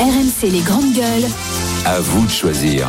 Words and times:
RMC 0.00 0.50
les 0.50 0.60
grandes 0.60 0.92
gueules. 0.92 1.24
À 1.86 2.00
vous 2.00 2.26
de 2.26 2.30
choisir. 2.30 2.86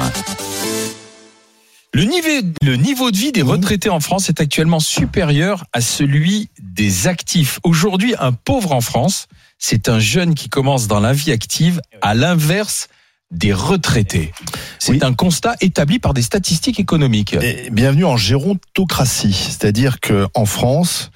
Le 1.94 2.04
niveau, 2.04 2.28
le 2.62 2.76
niveau 2.76 3.12
de 3.12 3.18
vie 3.18 3.32
des 3.32 3.42
retraités 3.42 3.90
en 3.90 4.00
France 4.02 4.28
est 4.30 4.42
actuellement 4.42 4.80
supérieur 4.82 5.64
à 5.74 5.80
celui 5.82 6.50
des 6.62 7.08
actifs. 7.08 7.60
Aujourd'hui, 7.64 8.14
un 8.20 8.34
pauvre 8.34 8.74
en 8.74 8.82
France, 8.82 9.28
c'est 9.58 9.88
un 9.90 10.00
jeune 10.00 10.36
qui 10.36 10.50
commence 10.50 10.88
dans 10.88 11.00
la 11.00 11.14
vie 11.14 11.32
active 11.32 11.82
à 12.02 12.14
l'inverse 12.14 12.90
des 13.32 13.54
retraités. 13.54 14.34
C'est 14.80 14.92
Oui. 14.94 15.00
un 15.02 15.14
constat 15.14 15.56
établi 15.62 16.00
par 16.00 16.14
des 16.14 16.22
statistiques 16.22 16.80
économiques. 16.80 17.34
Et 17.42 17.70
bienvenue 17.72 18.06
en 18.06 18.18
gérontocratie, 18.18 19.34
c'est-à-dire 19.34 20.00
que 20.02 20.28
en 20.34 20.46
France, 20.46 21.10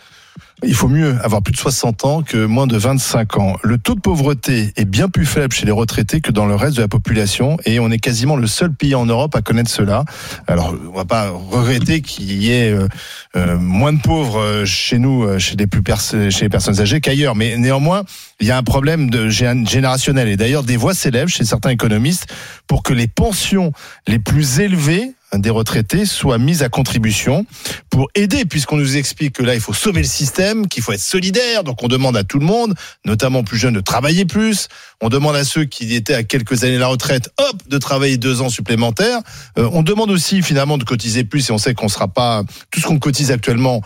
il 0.64 0.76
faut 0.76 0.88
mieux 0.88 1.16
avoir 1.24 1.42
plus 1.42 1.52
de 1.52 1.58
60 1.58 2.06
ans 2.06 2.22
que 2.22 2.46
moins 2.46 2.68
de 2.68 2.78
25 2.78 3.38
ans. 3.38 3.58
Le 3.64 3.78
taux 3.78 3.96
de 3.96 4.00
pauvreté 4.00 4.72
est 4.76 4.86
bien 4.86 5.10
plus 5.10 5.26
faible 5.26 5.54
chez 5.54 5.66
les 5.66 5.72
retraités 5.72 6.22
que 6.22 6.32
dans 6.32 6.46
le 6.46 6.56
reste 6.56 6.78
de 6.78 6.82
la 6.82 6.88
population 6.88 7.58
et 7.66 7.80
on 7.80 7.90
est 7.90 8.00
quasiment 8.00 8.36
le 8.36 8.48
seul 8.48 8.72
pays 8.72 8.96
en 8.96 9.06
Europe 9.06 9.36
à 9.36 9.42
connaître 9.42 9.70
cela. 9.72 10.06
Alors, 10.48 10.76
on 10.92 10.96
va 10.96 11.06
pas 11.06 11.30
regretter 11.30 12.02
qu'il 12.02 12.32
y 12.32 12.52
ait 12.52 12.72
euh, 12.72 12.88
euh, 13.36 13.58
moins 13.58 13.94
de 13.94 14.02
pauvres 14.02 14.40
euh, 14.40 14.66
chez 14.66 15.00
nous, 15.00 15.24
euh, 15.24 15.40
chez 15.40 15.56
les 15.56 15.68
plus 15.68 15.82
chez 16.30 16.46
les 16.46 16.50
personnes 16.50 16.80
âgées 16.80 17.02
qu'ailleurs, 17.02 17.36
mais 17.36 17.58
néanmoins, 17.58 18.04
il 18.40 18.48
y 18.48 18.52
a 18.52 18.58
un 18.58 18.64
problème 18.64 19.10
de 19.10 19.30
gé- 19.30 19.68
générationnel 19.68 20.28
et 20.28 20.38
d'ailleurs 20.38 20.64
des 20.64 20.78
voix 20.78 20.94
s'élèvent 20.94 21.28
chez 21.28 21.44
certains 21.44 21.72
économistes 21.72 22.28
pour 22.68 22.84
que 22.84 22.94
les 22.94 23.08
pensions 23.08 23.72
les 24.08 24.20
plus 24.20 24.60
élevées 24.60 25.14
des 25.38 25.50
retraités 25.50 26.06
soient 26.06 26.38
mises 26.38 26.64
à 26.64 26.70
contribution 26.70 27.46
pour 27.90 28.10
aider, 28.16 28.46
puisqu'on 28.46 28.78
nous 28.78 28.98
explique 28.98 29.36
que 29.36 29.44
là, 29.44 29.54
il 29.54 29.62
faut 29.62 29.74
sauver 29.74 30.02
le 30.02 30.08
système, 30.08 30.68
qu'il 30.68 30.84
faut 30.84 30.92
être 30.92 31.00
solidaire. 31.00 31.64
Donc, 31.64 31.84
on 31.84 31.88
demande 31.88 32.18
à 32.18 32.24
tout 32.24 32.40
le 32.40 32.46
monde, 32.46 32.74
notamment 33.06 33.44
plus 33.44 33.58
jeunes, 33.58 33.76
de 33.76 33.82
travailler 33.82 34.26
plus. 34.26 34.68
On 35.02 35.10
demande 35.10 35.36
à 35.36 35.44
ceux 35.44 35.66
qui 35.66 35.96
étaient 35.96 36.14
à 36.14 36.24
quelques 36.24 36.64
années 36.64 36.76
de 36.76 36.80
la 36.80 36.88
retraite, 36.88 37.30
hop, 37.38 37.56
de 37.68 37.78
travailler 37.78 38.18
deux 38.18 38.42
ans 38.42 38.50
supplémentaires. 38.50 39.20
Euh, 39.58 39.70
on 39.72 39.84
demande 39.84 40.12
aussi, 40.12 40.42
finalement, 40.42 40.78
de 40.78 40.84
cotiser 40.84 41.24
plus 41.24 41.50
et 41.50 41.54
on 41.54 41.58
sait 41.58 41.74
qu'on 41.74 41.90
sera 41.90 42.08
pas, 42.08 42.44
tout 42.70 42.80
ce 42.80 42.88
qu'on 42.88 43.00
cotise 43.00 43.32
actuellement, 43.32 43.82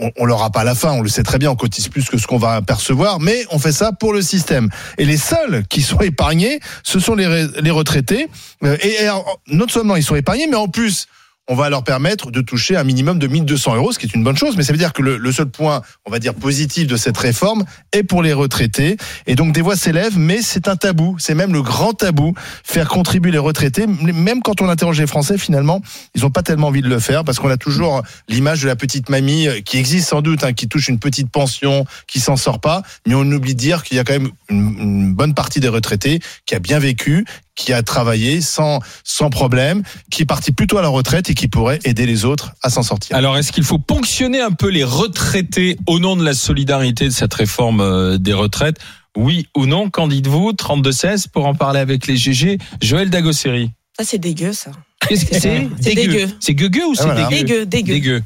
on, 0.00 0.10
on, 0.16 0.24
l'aura 0.24 0.50
pas 0.50 0.60
à 0.60 0.64
la 0.64 0.74
fin, 0.74 0.92
on 0.92 1.02
le 1.02 1.08
sait 1.08 1.22
très 1.22 1.38
bien, 1.38 1.50
on 1.50 1.56
cotise 1.56 1.88
plus 1.88 2.08
que 2.08 2.18
ce 2.18 2.26
qu'on 2.26 2.38
va 2.38 2.62
percevoir, 2.62 3.20
mais 3.20 3.44
on 3.50 3.58
fait 3.58 3.72
ça 3.72 3.92
pour 3.92 4.12
le 4.12 4.22
système. 4.22 4.68
Et 4.98 5.04
les 5.04 5.16
seuls 5.16 5.64
qui 5.68 5.82
sont 5.82 6.00
épargnés, 6.00 6.60
ce 6.82 7.00
sont 7.00 7.14
les, 7.14 7.46
les 7.60 7.70
retraités. 7.70 8.28
Euh, 8.64 8.76
Et, 8.82 9.02
et 9.02 9.06
alors, 9.06 9.40
non 9.48 9.68
seulement 9.68 9.96
ils 9.96 10.02
sont 10.04 10.16
épargnés, 10.16 10.46
mais 10.46 10.56
en 10.56 10.68
plus, 10.68 11.06
on 11.48 11.54
va 11.54 11.70
leur 11.70 11.84
permettre 11.84 12.30
de 12.30 12.40
toucher 12.40 12.76
un 12.76 12.84
minimum 12.84 13.18
de 13.18 13.26
1200 13.26 13.76
euros, 13.76 13.92
ce 13.92 13.98
qui 13.98 14.06
est 14.06 14.14
une 14.14 14.24
bonne 14.24 14.36
chose, 14.36 14.56
mais 14.56 14.64
ça 14.64 14.72
veut 14.72 14.78
dire 14.78 14.92
que 14.92 15.02
le, 15.02 15.32
seul 15.32 15.46
point, 15.46 15.82
on 16.04 16.10
va 16.10 16.18
dire, 16.18 16.34
positif 16.34 16.86
de 16.86 16.96
cette 16.96 17.16
réforme 17.16 17.64
est 17.92 18.02
pour 18.02 18.22
les 18.22 18.32
retraités. 18.32 18.96
Et 19.26 19.34
donc 19.34 19.52
des 19.52 19.60
voix 19.60 19.76
s'élèvent, 19.76 20.18
mais 20.18 20.42
c'est 20.42 20.68
un 20.68 20.76
tabou, 20.76 21.16
c'est 21.18 21.34
même 21.34 21.52
le 21.52 21.62
grand 21.62 21.92
tabou, 21.92 22.34
faire 22.64 22.88
contribuer 22.88 23.30
les 23.30 23.38
retraités, 23.38 23.86
même 23.86 24.42
quand 24.42 24.60
on 24.60 24.68
interroge 24.68 25.00
les 25.00 25.06
Français, 25.06 25.38
finalement, 25.38 25.82
ils 26.14 26.22
n'ont 26.22 26.30
pas 26.30 26.42
tellement 26.42 26.68
envie 26.68 26.82
de 26.82 26.88
le 26.88 26.98
faire, 26.98 27.24
parce 27.24 27.38
qu'on 27.38 27.50
a 27.50 27.56
toujours 27.56 28.02
l'image 28.28 28.62
de 28.62 28.66
la 28.66 28.76
petite 28.76 29.08
mamie, 29.08 29.46
euh, 29.48 29.60
qui 29.60 29.78
existe 29.78 30.08
sans 30.08 30.22
doute, 30.22 30.42
hein, 30.44 30.52
qui 30.52 30.68
touche 30.68 30.88
une 30.88 30.98
petite 30.98 31.30
pension, 31.30 31.84
qui 32.06 32.20
s'en 32.20 32.36
sort 32.36 32.60
pas, 32.60 32.82
mais 33.06 33.14
on 33.14 33.22
oublie 33.22 33.54
de 33.54 33.58
dire 33.60 33.84
qu'il 33.84 33.96
y 33.96 34.00
a 34.00 34.04
quand 34.04 34.14
même 34.14 34.30
une, 34.48 34.76
une 34.78 35.14
bonne 35.14 35.34
partie 35.34 35.60
des 35.60 35.68
retraités 35.68 36.20
qui 36.44 36.54
a 36.54 36.58
bien 36.58 36.78
vécu, 36.78 37.24
qui 37.56 37.72
a 37.72 37.82
travaillé 37.82 38.40
sans, 38.40 38.80
sans 39.02 39.30
problème, 39.30 39.82
qui 40.10 40.22
est 40.22 40.26
parti 40.26 40.52
plutôt 40.52 40.78
à 40.78 40.82
la 40.82 40.88
retraite 40.88 41.28
et 41.30 41.34
qui 41.34 41.48
pourrait 41.48 41.80
aider 41.84 42.06
les 42.06 42.24
autres 42.24 42.52
à 42.62 42.70
s'en 42.70 42.82
sortir. 42.82 43.16
Alors, 43.16 43.36
est-ce 43.36 43.50
qu'il 43.50 43.64
faut 43.64 43.78
ponctionner 43.78 44.40
un 44.40 44.52
peu 44.52 44.68
les 44.68 44.84
retraités 44.84 45.76
au 45.86 45.98
nom 45.98 46.16
de 46.16 46.24
la 46.24 46.34
solidarité 46.34 47.06
de 47.06 47.10
cette 47.10 47.34
réforme 47.34 47.80
euh, 47.80 48.18
des 48.18 48.34
retraites? 48.34 48.76
Oui 49.16 49.48
ou 49.56 49.64
non? 49.66 49.88
Qu'en 49.90 50.06
dites-vous? 50.08 50.52
32-16 50.52 51.28
pour 51.32 51.46
en 51.46 51.54
parler 51.54 51.80
avec 51.80 52.06
les 52.06 52.16
GG. 52.16 52.58
Joël 52.82 53.08
Dagosseri. 53.10 53.70
Ça, 53.98 54.04
c'est 54.04 54.18
dégueu, 54.18 54.52
ça. 54.52 54.70
Qu'est-ce 55.08 55.24
que 55.24 55.40
c'est? 55.40 55.68
C'est 55.80 55.94
dégueu. 55.94 56.26
C'est 56.38 56.54
gueugueux 56.54 56.84
ou 56.86 56.94
c'est 56.94 57.02
Ah, 57.04 57.14
voilà. 57.14 57.28
dégueu? 57.28 57.64
Dégueu, 57.64 57.66
dégueu. 57.66 57.94
Dégueu. 57.94 58.22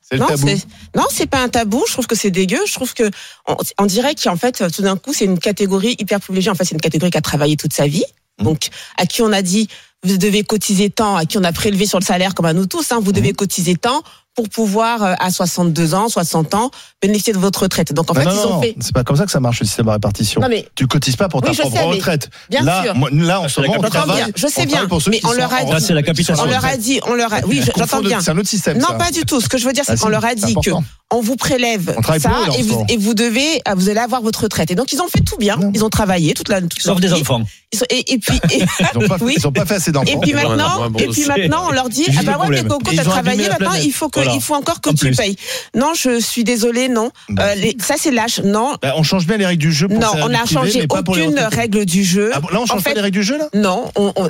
C'est 0.00 0.14
le 0.16 0.20
Non, 0.20 0.28
c'est 0.36 0.66
non, 0.96 1.04
c'est 1.10 1.26
pas 1.26 1.42
un 1.42 1.48
tabou. 1.48 1.82
Je 1.88 1.92
trouve 1.92 2.06
que 2.06 2.14
c'est 2.14 2.30
dégueu. 2.30 2.60
Je 2.66 2.72
trouve 2.72 2.94
que 2.94 3.10
on, 3.46 3.56
on 3.78 3.86
dirait 3.86 4.14
qu'en 4.14 4.36
fait, 4.36 4.62
tout 4.74 4.82
d'un 4.82 4.96
coup, 4.96 5.12
c'est 5.12 5.24
une 5.26 5.38
catégorie 5.38 5.96
hyper 5.98 6.20
privilégiée. 6.20 6.50
En 6.50 6.54
fait, 6.54 6.64
c'est 6.64 6.74
une 6.74 6.80
catégorie 6.80 7.10
qui 7.10 7.18
a 7.18 7.20
travaillé 7.22 7.56
toute 7.56 7.72
sa 7.74 7.86
vie. 7.86 8.04
Donc 8.42 8.68
à 8.96 9.06
qui 9.06 9.22
on 9.22 9.32
a 9.32 9.42
dit 9.42 9.68
vous 10.04 10.16
devez 10.16 10.44
cotiser 10.44 10.90
tant, 10.90 11.16
à 11.16 11.24
qui 11.24 11.38
on 11.38 11.44
a 11.44 11.52
prélevé 11.52 11.84
sur 11.86 11.98
le 11.98 12.04
salaire 12.04 12.34
comme 12.34 12.46
à 12.46 12.52
nous 12.52 12.66
tous. 12.66 12.92
Hein, 12.92 13.00
vous 13.02 13.10
Mmh. 13.10 13.14
devez 13.14 13.32
cotiser 13.32 13.74
tant 13.74 14.02
pour 14.36 14.48
pouvoir 14.48 15.02
euh, 15.02 15.14
à 15.18 15.32
62 15.32 15.94
ans, 15.94 16.08
60 16.08 16.54
ans 16.54 16.70
bénéficier 17.02 17.32
de 17.32 17.38
votre 17.38 17.62
retraite. 17.64 17.92
Donc 17.92 18.08
en 18.08 18.14
fait, 18.14 18.24
non, 18.24 18.30
ils 18.32 18.46
ont 18.46 18.50
non, 18.54 18.62
fait. 18.62 18.76
c'est 18.78 18.94
pas 18.94 19.02
comme 19.02 19.16
ça 19.16 19.24
que 19.26 19.32
ça 19.32 19.40
marche 19.40 19.58
le 19.58 19.66
système 19.66 19.86
de 19.86 19.90
répartition. 19.90 20.40
Non 20.40 20.46
mais 20.48 20.68
Tu 20.76 20.86
cotises 20.86 21.16
pas 21.16 21.28
pour 21.28 21.42
ta 21.42 21.50
Oui, 21.50 21.56
propre 21.56 21.76
sais, 21.76 21.82
retraite. 21.82 22.30
bien 22.48 22.62
là, 22.62 22.84
sûr. 22.84 22.94
moi, 22.94 23.08
là, 23.12 23.40
en 23.40 23.48
ce 23.48 23.60
moment, 23.60 23.74
on 23.78 23.82
travaille. 23.82 24.16
Bien, 24.18 24.28
je 24.36 24.46
sais 24.46 24.66
bien, 24.66 24.74
travaille 24.76 24.88
pour 24.88 25.02
ceux 25.02 25.10
mais 25.10 25.18
qui 25.18 25.26
on 25.26 25.32
leur 25.32 25.52
a 25.52 25.64
dit- 25.64 25.72
Là, 25.72 25.80
c'est 25.80 25.94
la 25.94 26.04
capitation. 26.04 26.44
on 26.44 26.46
leur 26.48 26.64
a 26.64 26.76
dit, 26.76 27.00
on 27.08 27.14
leur 27.14 27.32
a. 27.34 27.40
Oui, 27.48 27.60
je- 27.66 27.72
j'entends 27.76 28.00
bien. 28.00 28.20
C'est 28.20 28.30
un 28.30 28.38
autre 28.38 28.48
système. 28.48 28.78
Non, 28.78 28.86
ça. 28.90 28.94
pas 28.94 29.10
du 29.10 29.22
tout. 29.24 29.40
Ce 29.40 29.48
que 29.48 29.58
je 29.58 29.66
veux 29.66 29.72
dire, 29.72 29.82
c'est 29.84 29.94
Ah, 29.94 29.96
qu'on 29.96 30.08
leur 30.10 30.24
a 30.24 30.36
dit 30.36 30.54
que. 30.54 30.70
On 31.10 31.20
vous 31.20 31.36
prélève 31.36 31.94
On 31.96 32.02
ça 32.18 32.30
eux, 32.48 32.58
et 32.58 32.62
vous, 32.62 32.72
moment. 32.74 32.86
et 32.88 32.96
vous 32.98 33.14
devez, 33.14 33.62
ah, 33.64 33.74
vous 33.74 33.88
allez 33.88 34.00
avoir 34.00 34.20
votre 34.22 34.42
retraite. 34.42 34.70
Et 34.70 34.74
donc 34.74 34.92
ils 34.92 35.00
ont 35.00 35.08
fait 35.08 35.20
tout 35.22 35.36
bien. 35.38 35.56
Non. 35.56 35.70
Ils 35.74 35.84
ont 35.84 35.88
travaillé 35.90 36.34
toute 36.34 36.48
la. 36.48 36.60
toute 36.60 36.80
Sauf 36.80 37.00
des 37.00 37.08
vie. 37.08 37.14
enfants. 37.14 37.42
Ils 37.72 37.78
sont- 37.78 37.84
et, 37.90 38.12
et 38.14 38.18
puis 38.18 38.38
et, 38.50 38.62
Ils 38.94 38.98
ont 39.04 39.08
pas, 39.08 39.16
Oui. 39.20 39.34
ils 39.36 39.46
ont 39.46 39.52
pas 39.52 39.66
fait 39.66 39.74
assez 39.74 39.92
d'enfants. 39.92 40.10
et 40.10 40.16
puis 40.20 40.32
maintenant, 40.32 40.90
et 40.98 41.06
puis 41.08 41.24
maintenant 41.26 41.64
on 41.68 41.70
leur 41.70 41.88
dit 41.90 42.06
ah 42.18 42.22
bah 42.24 42.38
ouais 42.38 42.48
mais. 42.48 42.62
Coco 42.64 42.90
Ils 42.90 42.96
t'as 42.96 43.02
ont 43.02 43.10
travaillé 43.10 43.48
maintenant 43.48 43.74
il 43.74 43.92
faut 43.92 44.08
que 44.08 44.20
Voilà. 44.20 44.34
il 44.34 44.40
faut 44.40 44.54
encore 44.54 44.80
que 44.80 44.88
En 44.90 44.94
tu 44.94 45.06
plus. 45.06 45.16
payes. 45.16 45.36
Non 45.74 45.92
je 45.94 46.18
suis 46.20 46.44
désolée 46.44 46.88
non. 46.88 47.10
Bah. 47.28 47.42
Euh, 47.48 47.54
les- 47.56 47.76
ça 47.82 47.94
c'est 47.98 48.10
lâche 48.10 48.40
non. 48.42 48.74
Bah, 48.80 48.94
on 48.96 49.02
change 49.02 49.26
bien 49.26 49.36
les 49.36 49.44
règles 49.46 49.60
du 49.62 49.72
jeu 49.72 49.86
pour 49.88 49.98
Non 49.98 50.08
on 50.14 50.20
privé, 50.28 50.38
changé 50.50 50.86
aucune 50.88 51.38
règle 51.38 51.84
du 51.84 52.04
jeu. 52.04 52.30
Ah 52.34 52.40
bon, 52.40 52.48
là, 52.48 52.58
on 52.60 52.62
En 52.62 52.66
change 52.66 52.82
fait, 52.82 52.90
pas 52.90 52.94
les 52.96 53.00
règles 53.02 53.18
du 53.18 53.22
jeu, 53.22 53.36
là? 53.38 53.48
Non, 53.54 53.90
on, 53.96 54.12
on, 54.16 54.28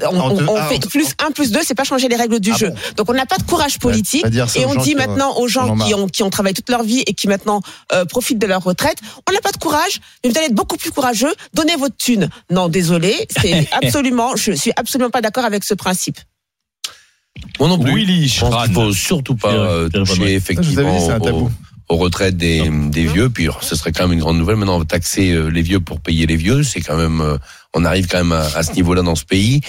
ah, 0.56 0.66
fait 0.68 0.80
plus 0.88 1.08
1 1.24 1.30
plus 1.32 1.50
2, 1.52 1.60
c'est 1.64 1.74
pas 1.74 1.84
changer 1.84 2.08
les 2.08 2.16
règles 2.16 2.40
du 2.40 2.52
jeu. 2.54 2.72
Donc 2.96 3.08
on 3.08 3.14
n'a 3.14 3.26
pas 3.26 3.36
de 3.36 3.42
courage 3.44 3.78
politique. 3.78 4.26
dire 4.28 4.48
ça 4.50 4.58
Et 4.60 4.66
on 4.66 4.74
dit 4.74 4.94
maintenant 4.96 5.34
aux 5.36 5.44
en 5.44 5.48
gens 5.48 5.76
qui 5.76 5.94
ont, 5.94 6.08
qui 6.08 6.22
ont 6.24 6.30
travaillé 6.30 6.54
toute 6.54 6.67
leur 6.68 6.82
vie 6.82 7.02
et 7.06 7.14
qui 7.14 7.28
maintenant 7.28 7.60
euh, 7.92 8.04
profitent 8.04 8.38
de 8.38 8.46
leur 8.46 8.62
retraite, 8.62 8.98
on 9.28 9.32
n'a 9.32 9.40
pas 9.40 9.52
de 9.52 9.56
courage, 9.58 10.00
mais 10.22 10.30
vous 10.30 10.36
allez 10.36 10.46
être 10.46 10.54
beaucoup 10.54 10.76
plus 10.76 10.90
courageux, 10.90 11.32
donnez 11.54 11.76
votre 11.76 11.96
thune. 11.96 12.28
Non, 12.50 12.68
désolé, 12.68 13.14
c'est 13.30 13.68
absolument, 13.82 14.36
je 14.36 14.52
suis 14.52 14.72
absolument 14.76 15.10
pas 15.10 15.20
d'accord 15.20 15.44
avec 15.44 15.64
ce 15.64 15.74
principe. 15.74 16.18
Moi 17.60 17.68
non 17.68 17.78
plus. 17.78 17.94
Willy 17.94 18.28
Je 18.28 18.40
pense 18.40 18.64
qu'il 18.64 18.74
faut 18.74 18.92
surtout 18.92 19.36
pas 19.36 19.52
euh, 19.52 19.88
toucher 19.88 20.34
effectivement 20.34 21.18
dit, 21.18 21.30
aux, 21.30 21.50
aux 21.88 21.96
retraites 21.96 22.36
des, 22.36 22.68
des 22.68 23.06
vieux. 23.06 23.30
Puis 23.30 23.44
alors, 23.44 23.62
ce 23.62 23.76
serait 23.76 23.92
quand 23.92 24.04
même 24.04 24.14
une 24.14 24.20
grande 24.20 24.38
nouvelle. 24.38 24.56
Maintenant, 24.56 24.76
on 24.76 24.80
va 24.80 24.84
taxer 24.84 25.30
euh, 25.30 25.48
les 25.48 25.62
vieux 25.62 25.78
pour 25.78 26.00
payer 26.00 26.26
les 26.26 26.36
vieux. 26.36 26.64
C'est 26.64 26.80
quand 26.80 26.96
même, 26.96 27.38
on 27.74 27.84
arrive 27.84 28.08
quand 28.08 28.18
même 28.18 28.32
à, 28.32 28.44
à 28.56 28.62
ce 28.64 28.72
niveau-là 28.72 29.02
dans 29.02 29.14
ce 29.14 29.24
pays. 29.24 29.60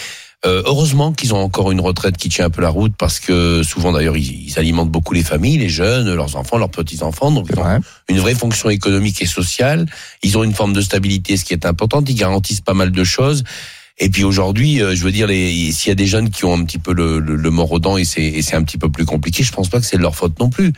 Euh, 0.46 0.64
heureusement 0.66 1.12
qu'ils 1.12 1.34
ont 1.34 1.44
encore 1.44 1.70
une 1.70 1.82
retraite 1.82 2.16
qui 2.16 2.30
tient 2.30 2.46
un 2.46 2.50
peu 2.50 2.62
la 2.62 2.70
route 2.70 2.94
parce 2.98 3.20
que 3.20 3.62
souvent 3.62 3.92
d'ailleurs 3.92 4.16
ils, 4.16 4.48
ils 4.48 4.58
alimentent 4.58 4.90
beaucoup 4.90 5.14
les 5.14 5.24
familles, 5.24 5.58
les 5.58 5.68
jeunes, 5.68 6.14
leurs 6.14 6.38
enfants, 6.38 6.58
leurs 6.58 6.70
petits 6.70 7.04
enfants. 7.04 7.30
Donc 7.30 7.48
ils 7.50 7.60
ont 7.60 7.64
vrai. 7.64 7.80
une 8.08 8.20
vraie 8.20 8.36
fonction 8.36 8.70
économique 8.70 9.22
et 9.22 9.26
sociale. 9.26 9.86
Ils 10.24 10.38
ont 10.38 10.44
une 10.46 10.54
forme 10.54 10.72
de 10.72 10.80
stabilité, 10.80 11.36
ce 11.36 11.44
qui 11.44 11.52
est 11.52 11.66
important. 11.66 12.02
Ils 12.08 12.16
garantissent 12.16 12.62
pas 12.62 12.74
mal 12.74 12.92
de 12.92 13.04
choses. 13.04 13.44
Et 13.98 14.10
puis 14.10 14.24
aujourd'hui, 14.24 14.82
euh, 14.82 14.96
je 14.96 15.04
veux 15.04 15.12
dire, 15.12 15.28
s'il 15.28 15.90
y 15.90 15.92
a 15.92 15.96
des 15.96 16.08
jeunes 16.08 16.30
qui 16.30 16.46
ont 16.46 16.54
un 16.54 16.64
petit 16.64 16.80
peu 16.80 16.94
le, 16.94 17.20
le, 17.20 17.36
le 17.36 17.50
mort 17.50 17.74
aux 17.74 17.80
dents 17.80 17.98
et 17.98 18.06
c'est 18.06 18.24
et 18.24 18.42
c'est 18.42 18.56
un 18.56 18.64
petit 18.64 18.78
peu 18.78 18.90
plus 18.90 19.06
compliqué, 19.06 19.44
je 19.44 19.52
pense 19.52 19.68
pas 19.68 19.80
que 19.82 19.86
c'est 19.86 19.98
de 19.98 20.02
leur 20.02 20.16
faute 20.16 20.40
non 20.40 20.50
plus. 20.50 20.72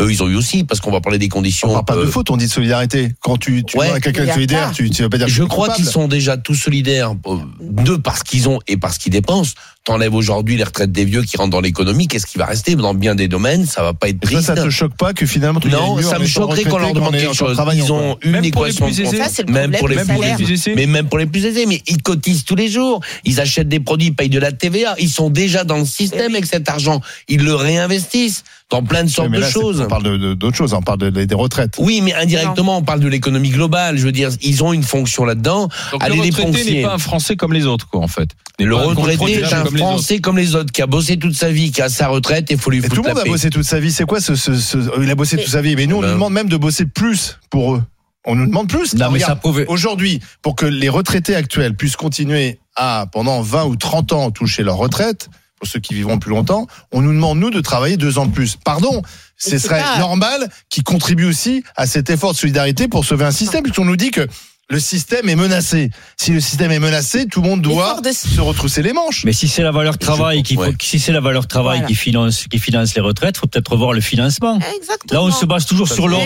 Eux, 0.00 0.10
ils 0.12 0.22
ont 0.22 0.28
eu 0.28 0.36
aussi, 0.36 0.62
parce 0.64 0.80
qu'on 0.80 0.92
va 0.92 1.00
parler 1.00 1.18
des 1.18 1.28
conditions. 1.28 1.68
On 1.70 1.72
parle 1.72 1.84
pas 1.84 1.96
de 1.96 2.00
euh, 2.02 2.10
faute, 2.10 2.30
on 2.30 2.36
dit 2.36 2.46
de 2.46 2.50
solidarité. 2.50 3.12
Quand 3.20 3.36
tu, 3.36 3.64
tu 3.64 3.76
Ouais. 3.76 3.90
à 3.90 4.00
quelqu'un 4.00 4.26
de 4.26 4.30
solidaire, 4.32 4.70
tu, 4.72 4.90
tu 4.90 5.02
vas 5.02 5.08
pas 5.08 5.18
dire 5.18 5.26
que 5.26 5.32
Je 5.32 5.42
es 5.42 5.46
crois 5.48 5.70
qu'ils 5.70 5.86
sont 5.86 6.06
déjà 6.06 6.36
tous 6.36 6.54
solidaires, 6.54 7.14
euh, 7.26 7.36
deux 7.60 7.98
parce 7.98 8.22
qu'ils 8.22 8.48
ont 8.48 8.60
et 8.68 8.76
parce 8.76 8.98
qu'ils 8.98 9.12
dépensent. 9.12 9.54
T'enlèves 9.88 10.14
aujourd'hui 10.14 10.58
les 10.58 10.64
retraites 10.64 10.92
des 10.92 11.06
vieux 11.06 11.22
qui 11.22 11.38
rentrent 11.38 11.48
dans 11.48 11.62
l'économie, 11.62 12.08
qu'est-ce 12.08 12.26
qui 12.26 12.36
va 12.36 12.44
rester 12.44 12.76
dans 12.76 12.92
bien 12.92 13.14
des 13.14 13.26
domaines? 13.26 13.64
Ça 13.64 13.82
va 13.82 13.94
pas 13.94 14.10
être 14.10 14.20
toi, 14.20 14.32
triste. 14.32 14.42
ça 14.48 14.54
te 14.54 14.68
choque 14.68 14.94
pas 14.98 15.14
que 15.14 15.24
finalement 15.24 15.60
tu 15.60 15.68
non, 15.70 15.96
ça 16.02 16.18
me 16.18 16.26
choquerait 16.26 16.64
qu'on 16.64 16.76
leur 16.76 16.92
demande 16.92 17.12
quelque 17.16 17.32
chose. 17.34 17.58
Ils 17.72 17.90
ont 17.90 18.18
une 18.20 18.32
Même 18.32 18.50
pour 18.50 18.66
les 18.66 18.76
équation. 18.76 19.10
Ça, 19.10 19.42
le 19.46 19.50
même 19.50 19.70
pour 19.72 19.88
les 19.88 19.96
Même 19.96 20.06
pour 20.06 20.22
les 20.22 20.34
plus 20.34 20.52
aisés. 20.52 20.74
mais 20.76 20.84
même 20.84 21.08
pour 21.08 21.16
les 21.18 21.24
plus 21.24 21.46
aisés, 21.46 21.64
mais 21.64 21.80
ils 21.86 22.02
cotisent 22.02 22.44
tous 22.44 22.54
les 22.54 22.68
jours. 22.68 23.00
Ils 23.24 23.40
achètent 23.40 23.70
des 23.70 23.80
produits, 23.80 24.08
ils 24.08 24.14
payent 24.14 24.28
de 24.28 24.38
la 24.38 24.52
TVA. 24.52 24.94
Ils 24.98 25.08
sont 25.08 25.30
déjà 25.30 25.64
dans 25.64 25.78
le 25.78 25.86
système 25.86 26.32
avec 26.34 26.44
cet 26.44 26.68
argent. 26.68 27.00
Ils 27.28 27.42
le 27.42 27.54
réinvestissent 27.54 28.44
dans 28.68 28.82
plein 28.82 29.04
de 29.04 29.08
sortes 29.08 29.30
Mais 29.30 29.38
de 29.38 29.42
là, 29.44 29.50
choses. 29.50 29.80
On 29.80 29.86
parle 29.88 30.34
d'autres 30.34 30.54
choses, 30.56 30.74
on 30.74 30.82
parle 30.82 30.98
de- 30.98 31.24
des 31.24 31.34
retraites. 31.34 31.76
Oui, 31.78 32.02
mais 32.02 32.12
indirectement, 32.12 32.76
on 32.76 32.82
parle 32.82 33.00
de 33.00 33.08
l'économie 33.08 33.48
globale. 33.48 33.96
Je 33.96 34.04
veux 34.04 34.12
dire, 34.12 34.28
ils 34.42 34.62
ont 34.62 34.74
une 34.74 34.82
fonction 34.82 35.24
là-dedans. 35.24 35.70
Allez, 36.00 36.16
le 36.16 36.22
retraité 36.24 36.74
n'est 36.74 36.82
pas 36.82 36.92
un 36.92 36.98
Français 36.98 37.36
comme 37.36 37.54
les 37.54 37.64
autres, 37.64 37.88
quoi, 37.88 38.02
en 38.02 38.08
fait. 38.08 38.28
Le 38.60 38.74
retraité 38.74 39.34
est 39.40 39.54
un 39.54 39.64
les 39.78 39.82
autres. 39.84 39.90
Français 39.92 40.18
comme 40.20 40.36
les 40.36 40.54
autres 40.54 40.72
qui 40.72 40.82
a 40.82 40.86
bossé 40.86 41.16
toute 41.18 41.34
sa 41.34 41.50
vie, 41.50 41.70
qui 41.72 41.80
a 41.82 41.88
sa 41.88 42.08
retraite 42.08 42.50
et 42.50 42.56
faut 42.56 42.70
lui 42.70 42.80
foutre 42.80 42.94
tout 42.94 43.02
le 43.02 43.08
la 43.08 43.14
monde 43.14 43.22
a 43.26 43.30
bossé 43.30 43.50
toute 43.50 43.64
sa 43.64 43.80
vie. 43.80 43.92
C'est 43.92 44.04
quoi 44.04 44.20
ce, 44.20 44.34
ce- 44.34 44.54
ce- 44.56 44.78
Il 45.02 45.10
a 45.10 45.14
bossé 45.14 45.36
toute 45.36 45.48
sa 45.48 45.62
vie, 45.62 45.74
mais 45.76 45.86
nous, 45.86 45.96
on 45.96 46.00
Ben- 46.00 46.08
nous 46.08 46.14
demande 46.14 46.32
même 46.32 46.48
de 46.48 46.56
bosser 46.56 46.84
plus 46.86 47.38
pour 47.50 47.74
eux. 47.76 47.82
On 48.26 48.34
nous 48.34 48.46
demande 48.46 48.68
plus. 48.68 48.94
Non, 48.94 49.06
mais 49.10 49.14
Regarde, 49.14 49.32
ça 49.32 49.36
prouve. 49.36 49.64
Aujourd'hui, 49.68 50.20
pour 50.42 50.54
que 50.56 50.66
les 50.66 50.88
retraités 50.88 51.34
actuels 51.34 51.74
puissent 51.76 51.96
continuer 51.96 52.58
à, 52.76 53.06
pendant 53.10 53.40
20 53.40 53.64
ou 53.64 53.76
30 53.76 54.12
ans, 54.12 54.30
toucher 54.30 54.62
leur 54.62 54.76
retraite, 54.76 55.30
pour 55.58 55.66
ceux 55.68 55.80
qui 55.80 55.94
vivront 55.94 56.18
plus 56.18 56.30
longtemps, 56.30 56.66
on 56.92 57.00
nous 57.00 57.12
demande, 57.12 57.38
nous, 57.38 57.50
de 57.50 57.60
travailler 57.60 57.96
deux 57.96 58.18
ans 58.18 58.26
de 58.26 58.32
plus. 58.32 58.56
Pardon, 58.56 59.02
ce 59.36 59.58
serait 59.58 59.80
pas- 59.80 59.98
normal 59.98 60.48
qu'ils 60.68 60.84
contribuent 60.84 61.24
aussi 61.24 61.62
à 61.74 61.86
cet 61.86 62.10
effort 62.10 62.32
de 62.32 62.38
solidarité 62.38 62.86
pour 62.86 63.04
sauver 63.04 63.24
un 63.24 63.30
système, 63.32 63.62
puisqu'on 63.62 63.84
nous 63.84 63.96
dit 63.96 64.10
que 64.10 64.26
le 64.70 64.80
système 64.80 65.28
est 65.30 65.36
menacé. 65.36 65.90
Si 66.18 66.30
le 66.30 66.40
système 66.40 66.70
est 66.70 66.78
menacé, 66.78 67.26
tout 67.26 67.40
le 67.40 67.48
monde 67.48 67.62
doit 67.62 68.00
se 68.12 68.40
retrousser 68.40 68.82
les 68.82 68.92
manches. 68.92 69.24
Mais 69.24 69.32
si 69.32 69.48
c'est 69.48 69.62
la 69.62 69.70
valeur 69.70 69.96
travail 69.96 70.42
qui 70.42 70.56
travail 71.48 71.84
qui 71.86 71.94
finance 71.94 72.94
les 72.94 73.00
retraites, 73.00 73.36
il 73.36 73.40
faut 73.40 73.46
peut-être 73.46 73.72
revoir 73.72 73.92
le 73.94 74.02
financement. 74.02 74.58
Exactement. 74.76 75.20
Là, 75.20 75.22
on 75.22 75.30
se 75.30 75.46
base 75.46 75.64
toujours 75.64 75.88
sur 75.88 76.06
l'homme. 76.06 76.20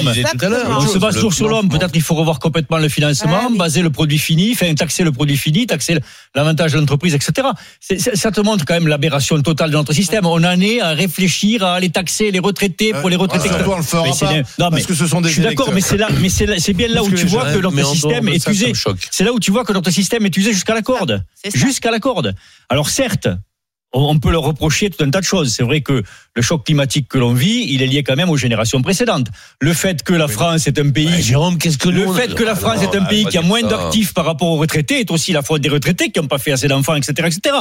On 0.71 0.87
se 0.87 0.99
base 0.99 1.15
toujours 1.15 1.35
sur 1.35 1.49
l'homme. 1.49 1.69
Peut-être 1.69 1.95
il 1.95 2.03
faut 2.03 2.15
revoir 2.15 2.41
complètement 2.41 2.79
le 2.79 2.89
financement, 2.89 3.51
baser 3.51 3.83
le 3.83 3.91
produit 3.91 4.19
fini, 4.19 4.53
enfin, 4.55 4.75
taxer 4.75 5.05
le 5.05 5.13
produit 5.13 5.37
fini, 5.37 5.67
taxer 5.67 5.99
l'avantage 6.35 6.73
de 6.73 6.79
l'entreprise, 6.79 7.15
etc. 7.15 7.49
Ça 7.81 8.33
te 8.33 8.41
montre 8.41 8.65
quand 8.65 8.75
même 8.75 8.89
l'aberration 8.89 9.41
totale 9.41 9.71
de 9.71 9.77
notre 9.77 9.93
système. 9.93 10.27
On 10.27 10.43
en 10.43 10.61
est 10.61 10.81
à 10.81 10.91
réfléchir 10.91 11.65
à 11.65 11.75
aller 11.75 11.91
taxer 11.91 12.33
les 12.33 12.41
retraités 12.41 12.93
pour 12.93 13.09
les 13.09 13.17
euh, 13.17 13.21
retraités. 13.21 13.51
Euh, 13.51 13.65
on 13.67 13.77
le 13.77 13.83
fera 13.83 14.03
non, 14.59 14.71
parce 14.71 14.87
que 14.87 14.95
ce 14.95 15.07
sont 15.07 15.21
des. 15.21 15.29
Je 15.29 15.35
suis 15.35 15.43
d'accord, 15.43 15.71
mais 15.73 15.81
c'est 15.81 15.99
mais 16.21 16.59
c'est 16.59 16.73
bien 16.73 16.89
là 16.89 17.03
où 17.03 17.11
tu 17.11 17.27
vois 17.27 17.53
que 17.53 17.59
notre 17.59 17.87
système 17.87 18.32
c'est 19.11 19.25
là 19.25 19.33
où 19.33 19.41
tu 19.41 19.51
vois 19.51 19.65
que 19.65 19.73
notre 19.73 19.91
système 19.91 20.25
est 20.27 20.37
usé 20.37 20.53
jusqu'à 20.53 20.75
la 20.75 20.83
corde. 20.83 21.25
Jusqu'à 21.55 21.91
la 21.91 22.01
corde. 22.01 22.35
Alors 22.69 22.89
certes, 22.89 23.29
on 23.93 24.19
peut 24.19 24.31
leur 24.31 24.43
reprocher 24.43 24.91
tout 24.91 25.05
un 25.05 25.11
tas 25.11 25.21
de 25.21 25.25
choses. 25.25 25.53
C'est 25.55 25.63
vrai 25.63 25.83
que 25.83 26.03
le 26.35 26.43
choc 26.43 26.65
climatique 26.65 27.09
que 27.09 27.19
l'on 27.19 27.35
vit, 27.35 27.67
il 27.69 27.83
est 27.83 27.87
lié 27.87 28.03
quand 28.03 28.17
même 28.17 28.31
aux 28.31 28.37
générations 28.37 28.81
précédentes. 28.83 29.29
Le 29.61 29.73
fait 29.75 30.03
que 30.03 30.15
la 30.15 30.29
France 30.29 30.67
est 30.67 30.79
un 30.79 30.91
pays, 30.91 31.23
Jérôme, 31.23 31.59
le 31.85 32.13
fait 32.13 32.35
que 32.35 32.43
la 32.43 32.55
France 32.55 32.83
est 32.83 32.97
un 32.97 33.05
pays 33.05 33.27
qui 33.27 33.39
a 33.39 33.43
moins 33.43 33.63
d'actifs 33.63 34.15
par 34.15 34.25
rapport 34.25 34.49
aux 34.49 34.57
retraités 34.57 35.01
est 35.01 35.11
aussi 35.11 35.33
la 35.33 35.43
faute 35.43 35.61
des 35.61 35.69
retraités 35.69 36.11
qui 36.11 36.21
n'ont 36.21 36.27
pas 36.27 36.39
fait 36.39 36.53
assez 36.53 36.69
d'enfants, 36.69 36.95
etc., 36.95 37.29
etc. 37.29 37.57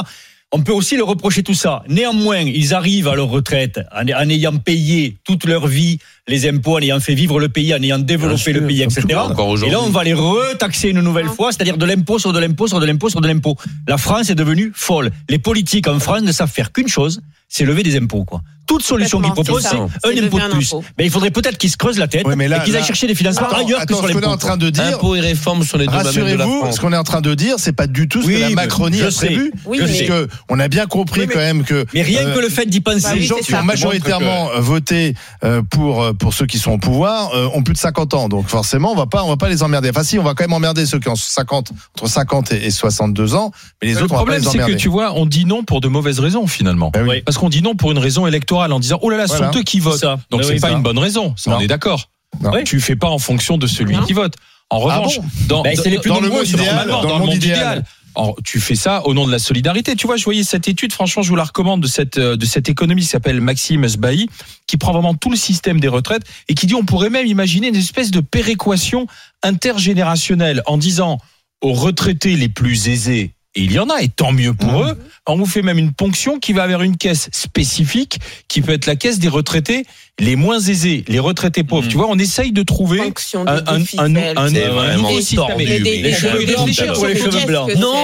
On 0.54 0.62
peut 0.62 0.72
aussi 0.72 0.98
leur 0.98 1.06
reprocher 1.06 1.42
tout 1.42 1.54
ça. 1.54 1.82
Néanmoins, 1.88 2.40
ils 2.40 2.74
arrivent 2.74 3.08
à 3.08 3.14
leur 3.14 3.28
retraite 3.28 3.80
en 3.90 4.28
ayant 4.28 4.58
payé 4.58 5.16
toute 5.24 5.44
leur 5.44 5.66
vie 5.66 5.98
les 6.28 6.48
impôts 6.48 6.76
en 6.76 6.80
ayant 6.80 7.00
fait 7.00 7.14
vivre 7.14 7.40
le 7.40 7.48
pays, 7.48 7.74
en 7.74 7.82
ayant 7.82 7.98
développé 7.98 8.52
le 8.52 8.66
pays, 8.66 8.82
etc. 8.82 9.02
Et 9.08 9.70
là, 9.70 9.80
on 9.80 9.90
va 9.90 10.04
les 10.04 10.14
retaxer 10.14 10.90
une 10.90 11.00
nouvelle 11.00 11.26
ah. 11.28 11.34
fois, 11.34 11.52
c'est-à-dire 11.52 11.76
de 11.76 11.84
l'impôt 11.84 12.18
sur 12.18 12.32
de 12.32 12.38
l'impôt 12.38 12.68
sur 12.68 12.78
de 12.78 12.86
l'impôt 12.86 13.08
sur 13.08 13.20
de 13.20 13.26
l'impôt. 13.26 13.56
La 13.88 13.98
France 13.98 14.30
est 14.30 14.34
devenue 14.34 14.72
folle. 14.74 15.10
Les 15.28 15.38
politiques 15.38 15.88
en 15.88 15.98
France 15.98 16.22
ne 16.22 16.32
savent 16.32 16.50
faire 16.50 16.72
qu'une 16.72 16.88
chose, 16.88 17.20
c'est 17.48 17.64
lever 17.64 17.82
des 17.82 17.96
impôts, 17.96 18.24
quoi. 18.24 18.40
Toute 18.66 18.82
solution 18.82 19.20
qu'ils 19.20 19.32
proposent, 19.32 19.66
c'est 19.68 19.76
un 19.76 20.24
impôt 20.24 20.38
de 20.38 20.52
plus. 20.52 20.74
Mais 20.96 21.04
il 21.04 21.10
faudrait 21.10 21.30
peut-être 21.30 21.58
qu'ils 21.58 21.70
se 21.70 21.76
creusent 21.76 21.98
la 21.98 22.06
tête 22.06 22.26
mais 22.36 22.46
là, 22.48 22.58
et 22.58 22.64
qu'ils 22.64 22.76
aillent 22.76 22.84
chercher 22.84 23.08
des 23.08 23.14
financements 23.14 23.48
attends, 23.48 23.66
ailleurs 23.66 23.80
attends, 23.80 24.00
que 24.00 24.00
sur. 24.00 24.08
Ce 24.08 24.12
qu'on 24.14 24.20
est 24.20 24.32
en 24.32 24.36
train 24.36 24.56
de 24.56 24.70
dire, 24.70 24.84
impôts 24.84 25.16
et 25.16 25.20
réformes 25.20 25.64
sur 25.64 25.78
les 25.78 25.86
deux 25.86 25.98
de 25.98 26.72
ce 26.72 26.80
qu'on 26.80 26.92
est 26.92 26.96
en 26.96 27.04
train 27.04 27.20
de 27.20 27.34
dire, 27.34 27.56
c'est 27.58 27.72
pas 27.72 27.86
du 27.86 28.08
tout 28.08 28.22
ce 28.22 28.28
oui, 28.28 28.36
que 28.36 28.40
la 28.40 28.50
Macronie 28.50 29.02
a 29.02 29.10
sais, 29.10 29.26
prévu. 29.26 29.52
Oui, 29.66 29.78
parce 29.80 29.90
mais... 29.90 30.06
que 30.06 30.28
on 30.48 30.60
a 30.60 30.68
bien 30.68 30.86
compris 30.86 31.22
oui, 31.22 31.26
mais... 31.28 31.34
quand 31.34 31.40
même 31.40 31.64
que. 31.64 31.84
Mais 31.92 32.02
rien 32.02 32.26
euh, 32.26 32.34
que 32.34 32.40
le 32.40 32.48
fait 32.48 32.66
d'y 32.66 32.80
penser, 32.80 33.16
les 33.16 33.22
gens 33.22 33.36
qui 33.36 33.54
ont 33.54 33.62
majoritairement 33.64 34.50
euh, 34.52 34.60
voté 34.60 35.14
euh, 35.44 35.62
pour 35.68 36.02
euh, 36.02 36.11
pour 36.12 36.34
ceux 36.34 36.46
qui 36.46 36.58
sont 36.58 36.72
au 36.72 36.78
pouvoir, 36.78 37.34
euh, 37.34 37.48
ont 37.54 37.62
plus 37.62 37.74
de 37.74 37.78
50 37.78 38.14
ans. 38.14 38.28
Donc 38.28 38.48
forcément, 38.48 38.92
on 38.92 38.94
va 38.94 39.06
pas, 39.06 39.22
on 39.24 39.28
va 39.28 39.36
pas 39.36 39.48
les 39.48 39.62
emmerder. 39.62 39.90
Enfin 39.90 40.02
si, 40.02 40.18
on 40.18 40.22
va 40.22 40.34
quand 40.34 40.44
même 40.44 40.52
emmerder 40.52 40.86
ceux 40.86 40.98
qui 40.98 41.08
ont 41.08 41.16
50, 41.16 41.72
entre 41.96 42.08
50 42.08 42.52
et 42.52 42.70
62 42.70 43.34
ans, 43.34 43.50
mais 43.80 43.88
les 43.88 43.94
autres, 43.94 44.04
le 44.04 44.08
problème, 44.08 44.42
c'est 44.42 44.58
que 44.58 44.72
tu 44.72 44.88
vois, 44.88 45.12
on 45.14 45.26
dit 45.26 45.44
non 45.44 45.64
pour 45.64 45.80
de 45.80 45.88
mauvaises 45.88 46.20
raisons 46.20 46.46
finalement. 46.46 46.92
Eh 46.94 47.20
Parce 47.22 47.38
qu'on 47.38 47.48
dit 47.48 47.62
non 47.62 47.74
pour 47.74 47.92
une 47.92 47.98
raison 47.98 48.26
électorale 48.26 48.72
en 48.72 48.80
disant 48.80 48.98
oh 49.02 49.10
là 49.10 49.16
là, 49.16 49.26
ce 49.26 49.36
sont 49.36 49.50
eux 49.54 49.62
qui 49.62 49.80
votent. 49.80 49.98
Ça. 49.98 50.18
Donc 50.30 50.44
c'est 50.44 50.60
pas 50.60 50.70
une 50.70 50.82
bonne 50.82 50.98
raison. 50.98 51.34
On 51.46 51.60
est 51.60 51.66
d'accord. 51.66 52.08
Oui. 52.40 52.64
Tu 52.64 52.80
fais 52.80 52.96
pas 52.96 53.08
en 53.08 53.18
fonction 53.18 53.58
de 53.58 53.66
celui 53.66 53.98
qui 54.00 54.12
vote. 54.12 54.34
En 54.70 54.78
revanche, 54.78 55.20
dans, 55.48 55.62
le 55.62 56.28
monde 56.30 56.46
idéal, 56.46 56.88
dans, 56.88 57.02
le 57.02 57.18
monde 57.18 57.34
idéal, 57.34 57.84
alors, 58.14 58.36
tu 58.44 58.60
fais 58.60 58.74
ça 58.74 59.06
au 59.06 59.14
nom 59.14 59.26
de 59.26 59.32
la 59.32 59.38
solidarité. 59.38 59.96
Tu 59.96 60.06
vois, 60.06 60.16
je 60.16 60.24
voyais 60.24 60.44
cette 60.44 60.68
étude, 60.68 60.92
franchement, 60.92 61.22
je 61.22 61.28
vous 61.28 61.36
la 61.36 61.44
recommande, 61.44 61.80
de 61.80 61.86
cette, 61.86 62.18
euh, 62.18 62.36
de 62.36 62.44
cette 62.44 62.68
économie 62.68 63.02
qui 63.02 63.08
s'appelle 63.08 63.40
Maxime 63.40 63.88
Sbailly, 63.88 64.28
qui 64.66 64.76
prend 64.76 64.92
vraiment 64.92 65.14
tout 65.14 65.30
le 65.30 65.36
système 65.36 65.80
des 65.80 65.88
retraites 65.88 66.22
et 66.48 66.54
qui 66.54 66.66
dit 66.66 66.74
on 66.74 66.84
pourrait 66.84 67.10
même 67.10 67.26
imaginer 67.26 67.68
une 67.68 67.76
espèce 67.76 68.10
de 68.10 68.20
péréquation 68.20 69.06
intergénérationnelle 69.42 70.62
en 70.66 70.76
disant 70.76 71.18
aux 71.62 71.72
retraités 71.72 72.36
les 72.36 72.48
plus 72.48 72.88
aisés 72.88 73.34
et 73.54 73.62
il 73.62 73.72
y 73.72 73.78
en 73.78 73.88
a, 73.90 74.00
et 74.00 74.08
tant 74.08 74.32
mieux 74.32 74.54
pour 74.54 74.82
eux. 74.82 74.98
On 75.26 75.36
vous 75.36 75.46
fait 75.46 75.62
même 75.62 75.78
une 75.78 75.92
ponction 75.92 76.38
qui 76.38 76.52
va 76.52 76.66
vers 76.66 76.82
une 76.82 76.96
caisse 76.96 77.28
spécifique, 77.32 78.18
qui 78.48 78.62
peut 78.62 78.72
être 78.72 78.86
la 78.86 78.96
caisse 78.96 79.18
des 79.18 79.28
retraités 79.28 79.84
les 80.18 80.36
moins 80.36 80.60
aisés, 80.60 81.04
les 81.08 81.18
retraités 81.18 81.64
pauvres. 81.64 81.88
Tu 81.88 81.96
vois, 81.96 82.06
on 82.08 82.18
essaye 82.18 82.52
de 82.52 82.62
trouver 82.62 83.00
un, 83.00 83.06
un, 83.06 83.12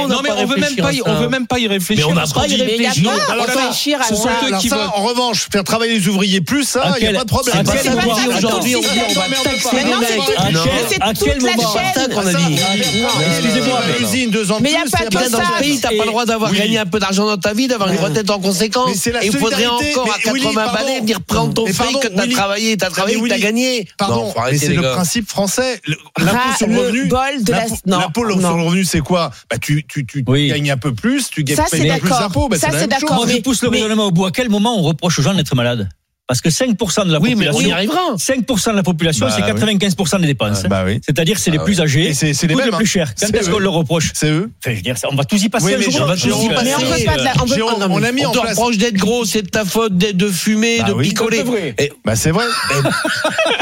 Non, 0.09 0.21
mais 0.23 0.31
on 0.31 0.47
veut 0.47 0.57
veut 0.57 1.29
même 1.29 1.47
pas 1.47 1.59
y 1.59 1.69
réfléchir. 1.69 2.09
On 2.09 2.15
n'a 2.15 2.27
pas 2.27 2.47
y. 2.47 2.63
Alors 3.31 3.47
ce 4.09 4.15
sont 4.15 4.29
eux 4.29 4.57
qui 4.59 4.73
En 4.73 5.05
revanche, 5.05 5.49
faire 5.53 5.65
travailler 5.65 5.99
les 5.99 6.09
ouvriers 6.09 6.41
plus, 6.41 6.79
il 6.99 7.03
n'y 7.03 7.09
a 7.09 7.19
pas 7.19 7.25
de 7.25 7.29
problème. 7.29 7.63
Aujourd'hui 8.37 8.75
a 8.75 8.81
de 15.21 15.38
dans 15.39 15.57
ce 15.57 15.61
pays, 15.61 15.81
t'as 15.81 15.89
pas 15.89 16.05
le 16.05 16.11
droit 16.11 16.27
d'avoir 16.27 16.53
gagné 16.53 16.79
un 16.79 16.87
peu 16.87 16.99
d'argent 16.99 17.27
dans 17.27 17.37
ta 17.37 17.53
vie, 17.53 17.69
d'avoir 17.69 17.91
une 17.91 17.99
ah. 18.01 18.07
retraite 18.07 18.31
en 18.31 18.41
conséquence. 18.41 19.07
Et 19.07 19.27
il 19.27 19.33
faudrait 19.33 19.67
encore 19.67 20.13
à 20.13 20.19
80 20.19 20.53
balais 20.55 21.01
venir 21.01 21.21
prendre 21.21 21.55
ton 21.55 21.65
pays 21.65 21.75
que 21.75 22.09
t'as 22.09 22.27
travaillé, 22.29 22.77
t'as 22.77 22.87
ah, 22.87 22.91
travaillé, 22.91 23.21
t'as 23.29 23.39
gagné. 23.39 23.89
Pardon, 23.97 24.33
mais 24.51 24.59
c'est 24.59 24.69
le 24.69 24.83
principe 24.83 25.29
français. 25.29 25.81
L'impôt 26.19 26.39
sur 26.57 26.67
le 26.69 26.81
revenu. 26.81 27.09
Sur 28.41 28.57
le 28.57 28.63
revenu, 28.63 28.85
c'est 28.85 29.01
quoi? 29.01 29.31
Bah, 29.51 29.57
tu, 29.59 29.85
gagnes 30.27 30.71
un 30.71 30.77
peu 30.77 30.95
plus, 30.95 31.31
tu 31.31 31.45
gagnes 31.45 31.59
plus 32.01 32.11
d'impôts. 32.11 32.49
Bah, 32.49 32.59
ça, 32.59 32.69
c'est 32.73 32.87
d'accord. 32.87 33.17
Moi, 33.17 33.27
je 33.29 33.39
pousse 33.39 33.63
le 33.63 33.69
raisonnement 33.69 34.07
au 34.07 34.11
bout. 34.11 34.27
À 34.27 34.31
quel 34.31 34.49
moment 34.49 34.79
on 34.79 34.83
reproche 34.83 35.19
aux 35.19 35.23
gens 35.23 35.35
d'être 35.35 35.55
malades? 35.55 35.89
Parce 36.29 36.43
que 36.43 36.51
5% 36.51 37.07
de 37.07 37.13
la 37.13 37.21
population. 37.21 37.59
5% 37.59 38.71
de 38.71 38.77
la 38.77 38.83
population, 38.83 39.29
c'est 39.31 39.41
95% 39.41 40.17
oui. 40.17 40.21
des 40.21 40.27
dépenses. 40.27 40.61
Ah 40.63 40.69
bah 40.69 40.85
C'est-à-dire, 41.03 41.39
c'est 41.39 41.51
les 41.51 41.57
ah 41.59 41.65
plus 41.65 41.81
âgés. 41.81 42.13
C'est 42.13 42.43
les, 42.43 42.55
les 42.55 42.55
plus 42.55 42.75
hein. 42.75 42.85
chers. 42.85 43.15
Quand 43.15 43.35
est-ce 43.35 43.49
qu'on 43.49 43.59
leur 43.59 43.73
reproche 43.73 44.11
C'est 44.13 44.31
eux. 44.31 44.51
On 45.11 45.17
va 45.17 45.25
tous 45.25 45.43
y 45.43 45.49
passer. 45.49 45.75
On 45.75 45.79
a 48.03 48.13
mis 48.13 48.27
en 48.27 48.31
place. 48.31 48.33
On 48.33 48.33
te 48.33 48.39
reproche 48.39 48.77
d'être 48.77 48.99
gros, 48.99 49.25
c'est 49.25 49.41
de 49.41 49.49
ta 49.49 49.65
faute 49.65 49.97
de 49.97 50.29
fumer, 50.29 50.81
bah 50.81 50.89
de 50.89 50.95
picoler. 51.01 51.45
Bah, 52.05 52.15
c'est 52.15 52.31
vrai. 52.31 52.45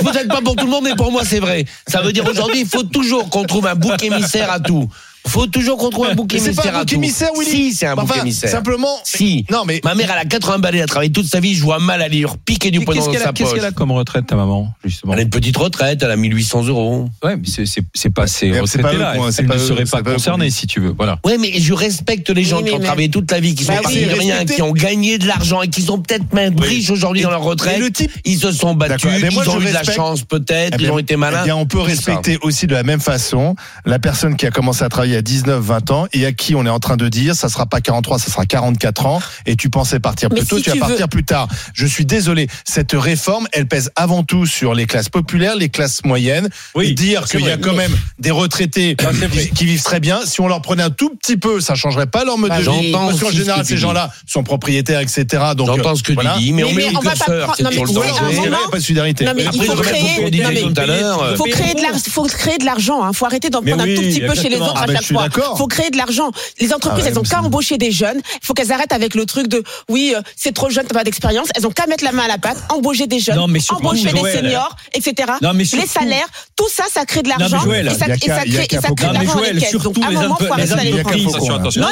Peut-être 0.00 0.28
pas 0.28 0.40
pour 0.40 0.56
tout 0.56 0.64
le 0.64 0.72
monde, 0.72 0.84
mais 0.84 0.96
pour 0.96 1.12
moi, 1.12 1.22
c'est 1.24 1.40
vrai. 1.40 1.66
Ça 1.86 2.02
veut 2.02 2.12
dire 2.12 2.28
aujourd'hui, 2.28 2.62
il 2.62 2.66
faut 2.66 2.82
toujours 2.82 3.30
qu'on 3.30 3.44
trouve 3.44 3.68
un 3.68 3.76
bouc 3.76 4.02
émissaire 4.02 4.50
à 4.50 4.58
tout 4.58 4.88
faut 5.28 5.46
toujours 5.46 5.76
qu'on 5.78 5.90
trouve 5.90 6.06
un 6.06 6.14
bouc 6.14 6.32
émissaire. 6.32 6.54
C'est 6.54 6.70
pas 6.70 6.78
un 6.78 6.80
bouc 6.80 6.92
émissaire, 6.92 7.30
Willy. 7.38 7.50
Si, 7.50 7.74
c'est 7.74 7.86
un 7.86 7.94
enfin, 7.94 8.04
bouc 8.04 8.16
émissaire. 8.22 8.50
Simplement. 8.50 8.98
Si. 9.04 9.44
Non, 9.50 9.64
mais. 9.66 9.80
Ma 9.84 9.94
mère, 9.94 10.10
elle 10.12 10.18
a 10.18 10.24
80 10.24 10.58
balais, 10.58 10.78
elle 10.78 10.84
a 10.84 10.86
travaillé 10.86 11.10
toute 11.10 11.26
sa 11.26 11.40
vie, 11.40 11.54
je 11.54 11.62
vois 11.62 11.78
mal 11.78 12.02
à 12.02 12.08
lire 12.08 12.36
piquer 12.38 12.70
du 12.70 12.80
poing 12.80 12.94
dans 12.94 13.02
sa 13.02 13.10
poche. 13.10 13.34
Qu'est-ce 13.34 13.54
qu'elle 13.54 13.64
a 13.64 13.72
comme 13.72 13.92
retraite, 13.92 14.26
ta 14.26 14.36
maman, 14.36 14.72
justement 14.84 15.12
Elle 15.12 15.20
a 15.20 15.22
une 15.22 15.30
petite 15.30 15.56
retraite, 15.56 16.02
elle 16.02 16.10
a 16.10 16.16
1800 16.16 16.64
euros. 16.64 17.08
Ouais, 17.22 17.36
mais 17.36 17.66
c'est 17.94 18.10
pas 18.10 18.26
ces 18.26 18.58
retraités-là. 18.58 19.14
Elle 19.16 19.46
ne 19.46 19.58
serait 19.58 19.84
pas 19.84 20.02
concernée, 20.02 20.50
si 20.50 20.66
tu 20.66 20.80
veux. 20.80 20.94
Voilà. 20.96 21.18
Ouais, 21.24 21.38
mais 21.38 21.52
je 21.58 21.74
respecte 21.74 22.30
les 22.30 22.44
gens 22.44 22.62
qui 22.62 22.72
ont 22.72 22.80
travaillé 22.80 23.10
toute 23.10 23.30
la 23.30 23.40
vie, 23.40 23.54
qui 23.54 23.64
bah 23.64 23.76
sont 23.76 23.82
partis 23.82 24.04
de 24.04 24.12
rien, 24.12 24.44
qui 24.44 24.62
ont 24.62 24.72
gagné 24.72 25.18
de 25.18 25.26
l'argent 25.26 25.62
et 25.62 25.68
qui 25.68 25.82
sont 25.82 25.98
peut-être 25.98 26.32
même 26.32 26.58
riches 26.58 26.90
aujourd'hui 26.90 27.22
dans 27.22 27.30
leur 27.30 27.42
retraite. 27.42 27.78
Le 27.78 27.90
type. 27.90 28.10
Ils 28.24 28.38
se 28.38 28.52
sont 28.52 28.74
battus, 28.74 29.10
eh 29.16 29.20
ben, 29.20 29.30
ils 29.30 29.50
ont 29.50 29.60
eu 29.60 29.66
de 29.66 29.72
la 29.72 29.82
chance, 29.82 30.22
peut-être, 30.22 30.76
eh 30.78 30.82
ils 30.82 30.88
ben, 30.88 30.94
ont 30.94 30.98
été 30.98 31.14
eh 31.14 31.16
malins. 31.16 31.54
on 31.54 31.66
peut 31.66 31.80
respecter 31.80 32.38
aussi 32.42 32.66
de 32.66 32.74
la 32.74 32.82
même 32.82 33.00
façon 33.00 33.56
la 33.84 33.98
personne 33.98 34.36
qui 34.36 34.46
a 34.46 34.50
commencé 34.50 34.84
à 34.84 34.88
travailler 34.88 35.15
y 35.16 35.18
a 35.18 35.22
19, 35.22 35.62
20 35.62 35.90
ans 35.90 36.06
et 36.12 36.26
à 36.26 36.32
qui 36.32 36.54
on 36.54 36.64
est 36.66 36.70
en 36.70 36.78
train 36.78 36.96
de 36.96 37.08
dire 37.08 37.34
ça 37.34 37.48
sera 37.48 37.66
pas 37.66 37.80
43, 37.80 38.18
ça 38.18 38.30
sera 38.30 38.46
44 38.46 39.06
ans 39.06 39.20
et 39.46 39.56
tu 39.56 39.70
pensais 39.70 40.00
partir 40.00 40.28
plus 40.28 40.46
tôt, 40.46 40.60
tu, 40.60 40.70
vas 40.70 40.88
partir 40.88 41.08
plus 41.08 41.24
tard. 41.24 41.48
Je 41.74 41.86
suis 41.86 42.04
désolé, 42.04 42.48
cette 42.64 42.92
réforme, 42.92 43.48
elle 43.52 43.66
pèse 43.66 43.90
avant 43.96 44.22
tout 44.22 44.46
sur 44.46 44.74
les 44.74 44.86
classes 44.86 45.08
populaires, 45.08 45.56
les 45.56 45.68
classes 45.68 46.04
moyennes. 46.04 46.48
Oui, 46.74 46.94
dire 46.94 47.24
qu'il 47.26 47.40
y 47.40 47.50
a 47.50 47.56
quand 47.56 47.74
même 47.74 47.96
des 48.18 48.30
retraités 48.30 48.96
qui, 49.54 49.64
vivent 49.64 49.82
très 49.82 50.00
bien, 50.00 50.20
si 50.24 50.40
on 50.40 50.48
leur 50.48 50.62
prenait 50.62 50.82
un 50.82 50.90
tout 50.90 51.10
petit 51.10 51.36
peu, 51.36 51.60
ça 51.60 51.74
changerait 51.74 52.06
pas 52.06 52.24
leur 52.24 52.38
mode 52.38 52.50
bah, 52.50 52.58
de 52.58 52.70
vie. 52.70 52.92
Parce 52.92 53.20
qu'en 53.20 53.30
général, 53.30 53.64
ces 53.64 53.76
gens-là 53.76 54.10
sont 54.26 54.42
propriétaires, 54.42 55.00
etc. 55.00 55.24
Donc, 55.56 55.68
j'entends 55.68 55.92
euh, 55.92 55.94
ce 55.96 56.02
que 56.02 56.12
voilà. 56.12 56.34
tu 56.34 56.44
dis, 56.44 56.52
mais, 56.52 56.62
mais 56.62 56.86
on 56.94 57.02
met 57.02 57.10
va 57.10 57.14
pas 57.14 57.54
mais 57.70 57.76
sur 57.76 58.00
oui, 58.00 58.06
pas 58.70 58.78
de 58.78 58.82
solidarité. 58.82 59.26
Il 59.52 59.64
faut 62.10 62.24
créer, 62.24 62.58
de 62.58 62.64
l'argent, 62.64 63.08
il 63.08 63.14
faut 63.14 63.26
arrêter 63.26 63.50
d'en 63.50 63.62
prendre 63.62 63.82
un 63.82 63.94
tout 63.94 64.02
petit 64.02 64.20
peu 64.20 64.34
chez 64.34 64.48
les 64.48 64.56
autres 64.56 64.74
ah, 64.76 64.82
à 64.82 64.86
chaque 64.86 64.96
bah, 64.96 65.02
je 65.06 65.14
suis 65.14 65.16
d'accord. 65.16 65.56
Faut 65.58 65.66
créer 65.66 65.90
de 65.90 65.96
l'argent. 65.96 66.30
Les 66.60 66.72
entreprises, 66.72 67.04
ah 67.06 67.10
elles 67.10 67.18
ont 67.18 67.22
qu'à 67.22 67.40
embaucher 67.40 67.78
des 67.78 67.92
jeunes. 67.92 68.20
Il 68.34 68.46
Faut 68.46 68.54
qu'elles 68.54 68.72
arrêtent 68.72 68.92
avec 68.92 69.14
le 69.14 69.24
truc 69.26 69.48
de 69.48 69.62
oui, 69.88 70.14
euh, 70.16 70.20
c'est 70.36 70.52
trop 70.52 70.70
jeune, 70.70 70.86
t'as 70.86 70.94
pas 70.94 71.04
d'expérience. 71.04 71.48
Elles 71.54 71.66
ont 71.66 71.70
qu'à 71.70 71.86
mettre 71.86 72.04
la 72.04 72.12
main 72.12 72.24
à 72.24 72.28
la 72.28 72.38
pâte, 72.38 72.58
embaucher 72.70 73.06
des 73.06 73.20
jeunes, 73.20 73.38
embaucher 73.38 74.12
des 74.12 74.32
seniors, 74.32 74.76
etc. 74.92 75.32
Les 75.40 75.86
salaires, 75.86 76.28
tout 76.56 76.68
ça, 76.68 76.84
ça 76.92 77.04
crée 77.04 77.22
de 77.22 77.28
l'argent 77.28 77.70
et 77.70 77.84
ça, 77.90 78.06
et 78.06 78.28
ça 78.28 78.44
crée, 78.44 78.66
et 78.70 78.76
ça 78.76 78.90
crée 78.96 79.08
de 79.08 79.14
l'argent 79.14 79.38
avec 79.38 79.62
elles. 79.62 80.92
Les 80.92 81.02
prendre. 81.02 81.78
Non, 81.78 81.88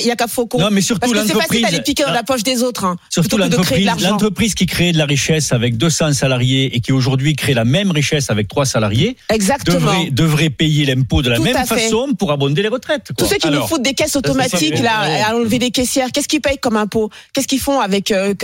il 0.00 0.06
y 0.06 0.10
a 0.10 0.16
qu'à 0.16 0.26
Faucon. 0.26 0.58
Non, 0.58 0.68
mais 0.70 0.80
surtout 0.80 1.12
l'entreprise. 1.12 1.46
C'est 1.50 1.60
facile 1.60 1.82
piquer 1.82 2.04
dans 2.04 2.12
la 2.12 2.22
poche 2.22 2.42
des 2.42 2.62
autres. 2.62 2.84
Hein. 2.84 2.96
Surtout 3.10 3.38
l'entreprise 3.38 4.54
qui 4.54 4.66
crée 4.66 4.92
de 4.92 4.98
la 4.98 5.06
richesse 5.06 5.52
avec 5.52 5.76
200 5.76 6.14
salariés 6.14 6.74
et 6.76 6.80
qui 6.80 6.92
aujourd'hui 6.92 7.34
crée 7.34 7.54
la 7.54 7.64
même 7.64 7.90
richesse 7.90 8.30
avec 8.30 8.48
3 8.48 8.66
salariés. 8.66 9.16
Exactement. 9.30 9.92
Devrait 10.10 10.50
payer 10.50 10.86
l'impôt 10.86 11.22
de 11.22 11.30
la 11.30 11.38
même 11.38 11.66
façon 11.66 12.08
pour 12.18 12.32
abonder 12.34 12.62
les 12.62 12.68
retraites. 12.68 13.12
Tous 13.16 13.26
ceux 13.26 13.36
qui 13.36 13.50
nous 13.50 13.66
foutent 13.66 13.82
des 13.82 13.94
caisses 13.94 14.16
automatiques, 14.16 14.78
là, 14.80 15.28
à 15.28 15.34
enlever 15.34 15.58
des 15.58 15.70
caissières, 15.70 16.12
qu'est-ce 16.12 16.28
qu'ils 16.28 16.40
payent 16.40 16.58
comme 16.58 16.76
impôt 16.76 17.10
Qu'est-ce 17.32 17.48
qu'ils 17.48 17.60
font 17.60 17.80
avec 17.80 18.10
euh, 18.10 18.34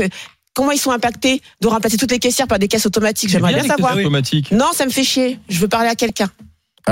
Comment 0.55 0.73
ils 0.73 0.79
sont 0.79 0.91
impactés 0.91 1.41
de 1.61 1.69
remplacer 1.69 1.97
toutes 1.97 2.11
les 2.11 2.19
caissières 2.19 2.49
par 2.49 2.59
des 2.59 2.69
caisses 2.69 2.87
automatiques? 2.87 3.31
J'aimerais 3.31 3.55
bien, 3.55 3.65
savoir. 3.65 3.97
Automatiques. 3.97 4.51
Non, 4.51 4.73
ça 4.73 4.85
me 4.85 4.91
fait 4.91 5.05
chier. 5.05 5.39
Je 5.49 5.59
veux 5.61 5.69
parler 5.69 5.89
à 5.89 5.95
quelqu'un. 5.95 6.29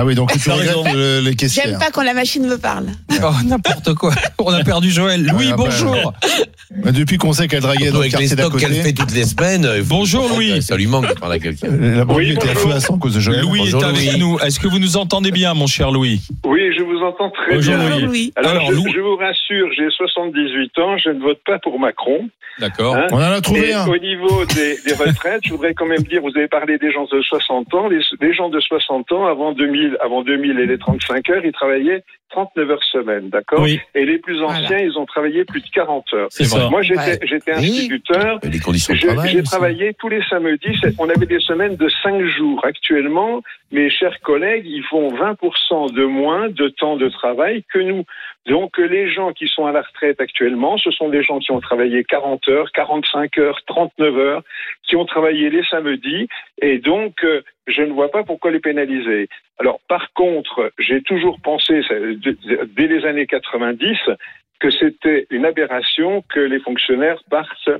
Ah 0.00 0.04
oui, 0.04 0.14
donc 0.14 0.30
tu 0.32 0.48
raison. 0.50 0.84
le- 0.84 1.18
les 1.18 1.24
J'aime 1.24 1.34
caissières. 1.34 1.78
pas 1.80 1.90
quand 1.92 2.04
la 2.04 2.14
machine 2.14 2.46
me 2.46 2.56
parle. 2.56 2.86
Oh, 3.20 3.30
n'importe 3.44 3.94
quoi. 3.94 4.12
On 4.38 4.52
a 4.52 4.62
perdu 4.62 4.90
Joël. 4.90 5.24
Louis, 5.26 5.48
Ouais, 5.48 5.54
bonjour. 5.56 6.12
Bah, 6.70 6.92
Depuis 6.92 7.18
qu'on 7.18 7.32
sait 7.32 7.48
qu'elle 7.48 7.62
draguait 7.62 7.86
dans 7.90 7.94
le 7.94 8.00
Avec 8.02 8.12
les 8.12 8.18
quartier 8.28 8.36
d'à 8.36 8.48
qu'elle 8.58 8.74
fait 8.74 8.92
toutes 8.92 9.12
les 9.12 9.24
semaines. 9.24 9.66
Bonjour, 9.86 10.28
Louis. 10.28 10.62
Ça 10.62 10.76
lui 10.76 10.86
manque 10.86 11.08
de 11.08 11.14
parler 11.18 11.36
à 11.36 11.38
quelqu'un. 11.40 11.68
la 11.70 12.04
banlieue 12.04 12.26
Oui, 12.28 12.32
était 12.34 12.48
à 12.48 12.54
bonjour. 12.54 12.70
feu 12.70 12.76
à 12.76 12.80
sang 12.80 12.98
cause 12.98 13.14
de 13.14 13.20
Joël. 13.20 13.40
Louis 13.40 13.58
Bonjour, 13.58 13.82
est 13.82 13.86
avec 13.86 14.12
Louis. 14.12 14.18
nous. 14.20 14.38
Est-ce 14.38 14.60
que 14.60 14.68
vous 14.68 14.78
nous 14.78 14.96
entendez 14.96 15.32
bien, 15.32 15.52
mon 15.54 15.66
cher 15.66 15.90
Louis? 15.90 16.20
Oui, 16.44 16.60
je 16.78 16.82
vous 16.84 17.00
entends 17.02 17.30
très 17.30 17.56
Bonjour, 17.56 17.74
bien. 17.74 17.88
Louis. 17.96 18.02
Louis. 18.06 18.32
Alors, 18.36 18.50
Alors, 18.52 18.66
je, 18.68 18.72
Lou- 18.74 18.92
je 18.94 19.00
vous 19.00 19.16
rassure, 19.16 19.68
j'ai 19.76 19.88
78 19.96 20.78
ans, 20.78 20.96
je 20.98 21.10
ne 21.10 21.20
vote 21.20 21.40
pas 21.44 21.58
pour 21.58 21.80
Macron. 21.80 22.28
D'accord. 22.60 22.96
Hein 22.96 23.06
On 23.12 23.16
en 23.16 23.20
a 23.20 23.40
trouvé 23.40 23.70
Et 23.70 23.72
un. 23.74 23.86
au 23.86 23.96
niveau 23.98 24.44
des, 24.46 24.78
des 24.84 24.92
retraites, 24.94 25.42
je 25.44 25.50
voudrais 25.50 25.74
quand 25.74 25.86
même 25.86 26.02
dire, 26.02 26.20
vous 26.22 26.36
avez 26.36 26.48
parlé 26.48 26.76
des 26.78 26.90
gens 26.92 27.04
de 27.04 27.22
60 27.22 27.72
ans. 27.74 27.88
Les, 27.88 28.00
les 28.20 28.34
gens 28.34 28.48
de 28.48 28.58
60 28.58 29.12
ans, 29.12 29.26
avant 29.26 29.52
2000, 29.52 29.87
avant 30.00 30.22
2000 30.22 30.58
et 30.60 30.66
les 30.66 30.78
35 30.78 31.30
heures, 31.30 31.44
ils 31.44 31.52
travaillaient 31.52 32.04
39 32.30 32.70
heures 32.70 32.84
semaine, 32.84 33.30
d'accord 33.30 33.62
Oui, 33.62 33.80
Et 33.94 34.04
les 34.04 34.18
plus 34.18 34.42
anciens, 34.42 34.66
Voilà. 34.66 34.82
ils 34.84 34.98
ont 34.98 35.06
travaillé 35.06 35.44
plus 35.46 35.62
de 35.62 35.68
40 35.72 36.12
heures. 36.12 36.28
c'est 36.30 36.44
ça. 36.44 36.68
Moi, 36.68 36.82
j'étais 36.82 37.00
Ouais. 37.00 37.18
Oui. 37.46 37.54
instituteur. 37.54 38.38
Les 38.42 38.58
conditions 38.60 38.92
de 38.94 39.00
travail. 39.00 39.30
J'ai 39.30 39.42
travaillé 39.42 39.94
tous 39.94 40.08
les 40.10 40.22
samedis. 40.24 40.78
On 40.98 41.08
avait 41.08 41.24
des 41.26 41.40
semaines 41.40 41.76
de 41.76 41.88
5 42.02 42.22
jours. 42.26 42.60
Actuellement, 42.66 43.40
mes 43.72 43.88
chers 43.88 44.20
collègues, 44.20 44.66
ils 44.66 44.84
font 44.84 45.08
20% 45.08 45.86
de 45.90 46.04
moins 46.04 46.48
de 46.50 46.68
temps 46.68 46.96
de 46.96 47.08
travail 47.08 47.64
que 47.72 47.78
nous. 47.78 48.04
Donc, 48.46 48.76
les 48.78 49.10
gens 49.10 49.32
qui 49.32 49.46
sont 49.48 49.66
à 49.66 49.72
la 49.72 49.82
retraite 49.82 50.20
actuellement, 50.20 50.76
ce 50.78 50.90
sont 50.90 51.08
des 51.08 51.22
gens 51.22 51.38
qui 51.38 51.50
ont 51.50 51.60
travaillé 51.60 52.04
40 52.04 52.46
heures, 52.48 52.70
45 52.72 53.38
heures, 53.38 53.60
39 53.66 54.16
heures, 54.18 54.42
qui 54.86 54.96
ont 54.96 55.04
travaillé 55.06 55.48
les 55.50 55.62
samedis. 55.64 56.28
Et 56.60 56.78
donc, 56.78 57.24
euh, 57.24 57.42
je 57.68 57.82
ne 57.82 57.92
vois 57.92 58.10
pas 58.10 58.24
pourquoi 58.24 58.50
les 58.50 58.60
pénaliser. 58.60 59.28
Alors, 59.58 59.80
par 59.88 60.12
contre, 60.14 60.72
j'ai 60.78 61.02
toujours 61.02 61.38
pensé, 61.40 61.82
dès 62.76 62.86
les 62.86 63.04
années 63.04 63.26
90, 63.26 63.98
que 64.58 64.70
c'était 64.70 65.26
une 65.30 65.44
aberration 65.44 66.24
que 66.28 66.40
les 66.40 66.58
fonctionnaires 66.58 67.22
partent 67.30 67.70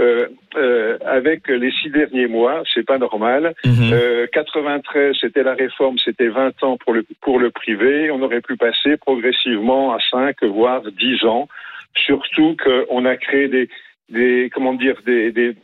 euh, 0.00 0.28
euh, 0.56 0.96
avec 1.04 1.48
les 1.48 1.72
six 1.72 1.90
derniers 1.90 2.28
mois, 2.28 2.62
c'est 2.72 2.86
pas 2.86 2.98
normal. 2.98 3.54
Mhm. 3.64 3.90
Euh, 3.92 4.26
93, 4.32 5.16
c'était 5.20 5.42
la 5.42 5.54
réforme, 5.54 5.98
c'était 5.98 6.28
20 6.28 6.62
ans 6.62 6.76
pour 6.76 6.92
le 6.92 7.04
pour 7.20 7.40
le 7.40 7.50
privé. 7.50 8.10
On 8.12 8.22
aurait 8.22 8.40
pu 8.40 8.56
passer 8.56 8.96
progressivement 8.96 9.92
à 9.92 9.98
5 10.10 10.44
voire 10.44 10.82
10 10.82 11.24
ans. 11.24 11.48
Surtout 11.96 12.56
qu'on 12.62 13.04
a 13.06 13.16
créé 13.16 13.48
des 13.48 13.68
des 14.08 14.50
comment 14.54 14.74
dire 14.74 15.00
des 15.04 15.32
des 15.32 15.56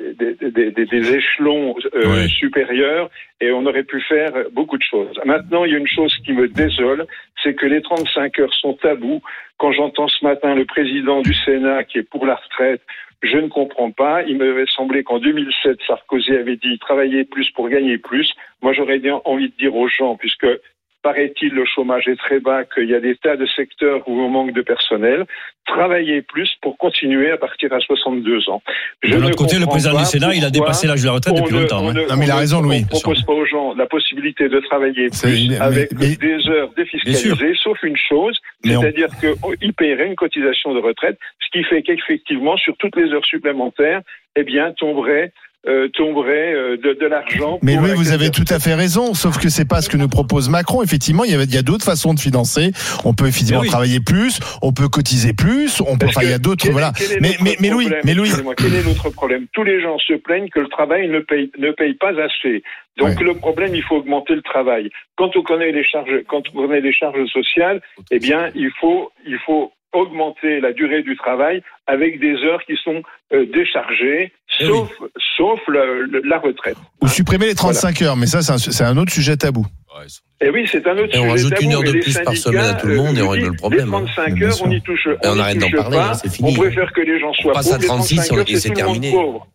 des, 0.00 0.34
des, 0.34 0.70
des- 0.70 0.86
des 0.86 1.14
échelons 1.16 1.74
euh, 1.94 2.26
supérieurs 2.28 3.10
et 3.40 3.50
on 3.52 3.64
aurait 3.66 3.84
pu 3.84 4.00
faire 4.00 4.32
beaucoup 4.52 4.78
de 4.78 4.82
choses. 4.82 5.18
Maintenant, 5.24 5.64
il 5.64 5.72
y 5.72 5.74
a 5.74 5.78
une 5.78 5.86
chose 5.88 6.14
qui 6.24 6.32
me 6.32 6.48
désole, 6.48 7.06
c'est 7.42 7.54
que 7.54 7.66
les 7.66 7.82
35 7.82 8.38
heures 8.38 8.54
sont 8.54 8.74
tabous. 8.74 9.22
Quand 9.58 9.72
j'entends 9.72 10.08
ce 10.08 10.24
matin 10.24 10.54
le 10.54 10.64
président 10.64 11.20
du 11.22 11.34
Sénat 11.34 11.84
qui 11.84 11.98
est 11.98 12.02
pour 12.08 12.26
la 12.26 12.36
retraite, 12.36 12.82
je 13.22 13.36
ne 13.36 13.48
comprends 13.48 13.90
pas. 13.90 14.22
Il 14.22 14.38
m'avait 14.38 14.66
semblé 14.66 15.02
qu'en 15.02 15.18
2007, 15.18 15.78
Sarkozy 15.86 16.32
avait 16.32 16.56
dit 16.56 16.78
travailler 16.78 17.24
plus 17.24 17.50
pour 17.50 17.68
gagner 17.68 17.98
plus. 17.98 18.32
Moi, 18.62 18.72
j'aurais 18.72 19.00
bien 19.00 19.20
envie 19.24 19.48
de 19.48 19.56
dire 19.56 19.74
aux 19.74 19.88
gens, 19.88 20.16
puisque 20.16 20.46
paraît-il, 21.02 21.50
le 21.54 21.64
chômage 21.64 22.08
est 22.08 22.16
très 22.16 22.40
bas, 22.40 22.64
qu'il 22.64 22.88
y 22.88 22.94
a 22.94 23.00
des 23.00 23.16
tas 23.16 23.36
de 23.36 23.46
secteurs 23.46 24.06
où 24.08 24.12
on 24.20 24.28
manque 24.28 24.52
de 24.52 24.62
personnel, 24.62 25.26
travailler 25.66 26.22
plus 26.22 26.50
pour 26.62 26.76
continuer 26.78 27.30
à 27.30 27.36
partir 27.36 27.72
à 27.72 27.80
62 27.80 28.48
ans. 28.48 28.62
Je 29.02 29.12
De 29.12 29.16
ne 29.16 29.22
l'autre 29.22 29.36
côté, 29.36 29.58
le 29.58 29.66
président 29.66 29.96
du 29.98 30.04
Sénat, 30.04 30.34
il 30.34 30.44
a 30.44 30.50
dépassé 30.50 30.86
l'âge 30.86 31.02
de 31.02 31.06
la 31.06 31.12
retraite 31.12 31.34
depuis 31.36 31.54
ne- 31.54 31.60
longtemps. 31.60 31.84
on 31.84 31.90
hein. 31.90 31.94
ne- 31.94 32.06
Non, 32.08 32.16
mais 32.16 32.24
il 32.24 32.30
a 32.30 32.34
on 32.34 32.36
ne- 32.36 32.40
raison, 32.40 32.60
Louis. 32.62 32.82
On 32.84 32.88
propose 32.98 33.22
pas 33.24 33.32
aux 33.34 33.44
gens 33.44 33.74
la 33.74 33.86
possibilité 33.86 34.48
de 34.48 34.60
travailler 34.60 35.08
plus 35.10 35.48
mais- 35.50 35.58
avec 35.60 35.90
mais- 35.92 36.16
des 36.16 36.48
heures 36.48 36.70
défiscalisées, 36.76 37.54
sauf 37.62 37.82
une 37.82 37.96
chose, 37.96 38.38
on- 38.64 38.68
c'est-à-dire 38.80 39.08
qu'ils 39.20 39.74
paieraient 39.74 40.06
une 40.06 40.16
cotisation 40.16 40.74
de 40.74 40.80
retraite, 40.80 41.18
ce 41.40 41.50
qui 41.58 41.64
fait 41.64 41.82
qu'effectivement, 41.82 42.56
sur 42.56 42.76
toutes 42.78 42.96
les 42.96 43.12
heures 43.12 43.24
supplémentaires, 43.26 44.00
eh 44.36 44.44
bien, 44.44 44.72
tomberait, 44.72 45.32
euh, 45.66 45.88
tomberait 45.94 46.54
euh, 46.54 46.76
de, 46.76 46.92
de 46.94 47.06
l'argent. 47.06 47.58
Mais 47.62 47.74
pour 47.74 47.82
oui, 47.84 47.88
la 47.90 47.94
vous 47.96 48.12
avez 48.12 48.30
tout 48.30 48.44
à 48.48 48.58
fait 48.58 48.74
raison, 48.74 49.12
sauf 49.14 49.38
que 49.38 49.48
c'est 49.48 49.68
pas 49.68 49.82
ce 49.82 49.88
que 49.88 49.96
nous 49.96 50.08
propose 50.08 50.48
Macron. 50.48 50.82
Effectivement, 50.82 51.24
il 51.24 51.32
y 51.32 51.34
a, 51.34 51.42
il 51.42 51.54
y 51.54 51.58
a 51.58 51.62
d'autres 51.62 51.84
façons 51.84 52.14
de 52.14 52.20
financer. 52.20 52.70
On 53.04 53.12
peut 53.12 53.26
effectivement 53.26 53.62
oui. 53.62 53.68
travailler 53.68 54.00
plus, 54.00 54.38
on 54.62 54.72
peut 54.72 54.88
cotiser 54.88 55.32
plus, 55.34 55.80
on 55.80 55.98
peut, 55.98 56.06
enfin, 56.06 56.20
il 56.22 56.30
y 56.30 56.32
a 56.32 56.38
d'autres, 56.38 56.62
quel 56.62 56.70
est- 56.70 56.72
voilà. 56.72 56.92
est 57.00 57.20
Mais, 57.20 57.36
mais, 57.42 57.56
mais 57.60 57.70
Louis, 57.70 57.84
problème 57.86 58.02
mais 58.04 58.14
Louis, 58.14 58.28
Excusez-moi, 58.28 58.54
quel 58.56 58.74
est 58.74 58.82
l'autre 58.84 59.10
problème? 59.10 59.46
Tous 59.52 59.64
les 59.64 59.82
gens 59.82 59.98
se 59.98 60.14
plaignent 60.14 60.48
que 60.48 60.60
le 60.60 60.68
travail 60.68 61.08
ne 61.08 61.18
paye, 61.20 61.50
ne 61.58 61.72
paye 61.72 61.94
pas 61.94 62.10
assez. 62.10 62.62
Donc 62.96 63.18
Ouais. 63.18 63.24
le 63.24 63.34
problème, 63.34 63.74
il 63.74 63.82
faut 63.82 63.96
augmenter 63.96 64.34
le 64.34 64.42
travail. 64.42 64.90
Quand 65.16 65.36
on 65.36 65.42
connaît 65.42 65.70
les 65.72 65.84
charges, 65.84 66.10
quand 66.28 66.42
on 66.54 66.66
connaît 66.66 66.80
les 66.80 66.92
charges 66.92 67.24
sociales, 67.26 67.80
eh 68.10 68.18
bien, 68.18 68.50
il 68.54 68.70
faut, 68.80 69.10
il 69.26 69.38
faut 69.46 69.72
augmenter 69.92 70.60
la 70.60 70.72
durée 70.72 71.02
du 71.02 71.16
travail 71.16 71.62
avec 71.86 72.20
des 72.20 72.34
heures 72.44 72.62
qui 72.66 72.74
sont 72.82 73.02
euh, 73.32 73.46
déchargées, 73.52 74.32
Eh 74.60 74.64
sauf, 74.66 74.90
sauf 75.36 75.60
le- 75.68 76.04
le- 76.04 76.22
la 76.24 76.38
retraite. 76.38 76.76
ou 77.02 77.08
supprimer 77.08 77.46
les 77.46 77.54
35 77.54 78.02
heures, 78.02 78.16
mais 78.16 78.26
ça, 78.26 78.42
c'est 78.42 78.84
un, 78.84 78.96
autre 78.96 79.12
sujet 79.12 79.36
tabou. 79.36 79.66
Et 80.40 80.50
oui, 80.50 80.64
c'est 80.70 80.86
un 80.86 80.92
autre 80.96 81.14
Et 81.14 81.18
on 81.18 81.22
sujet 81.22 81.28
rajoute 81.30 81.50
tabou, 81.54 81.62
une 81.64 81.72
heure 81.74 81.82
de 81.82 81.92
plus 81.92 82.18
par 82.20 82.34
semaine 82.36 82.60
à 82.64 82.74
tout 82.74 82.86
le 82.86 82.96
monde 82.96 83.18
et 83.18 83.22
on 83.22 83.26
euh, 83.26 83.30
règle 83.30 83.46
le 83.48 83.56
problème, 83.56 83.84
Les 83.86 83.90
35 83.90 84.34
bien 84.34 84.46
heures, 84.46 84.54
sûr. 84.54 84.66
on 84.66 84.70
y 84.70 84.80
touche, 84.82 85.08
on 85.24 85.28
on 85.30 85.36
y 85.36 85.40
arrête 85.40 85.58
d'en 85.58 85.70
parler, 85.70 85.96
pas. 85.96 86.10
hein, 86.10 86.14
c'est 86.14 86.32
fini. 86.32 86.54
On 86.56 86.60
préfère 86.60 86.92
que 86.92 87.00
les 87.00 87.18
gens 87.20 87.32
soient 87.34 87.52
passe 87.54 87.66
à 87.66 87.70
pauvres. 87.78 87.80
Les 87.82 87.86
36, 87.88 88.16
35 88.16 88.32
on- 88.34 88.38
heures, 88.38 88.44
et 88.48 88.56
c'est 88.56 88.70
terminé. 88.70 89.10
pauvre. 89.10 89.46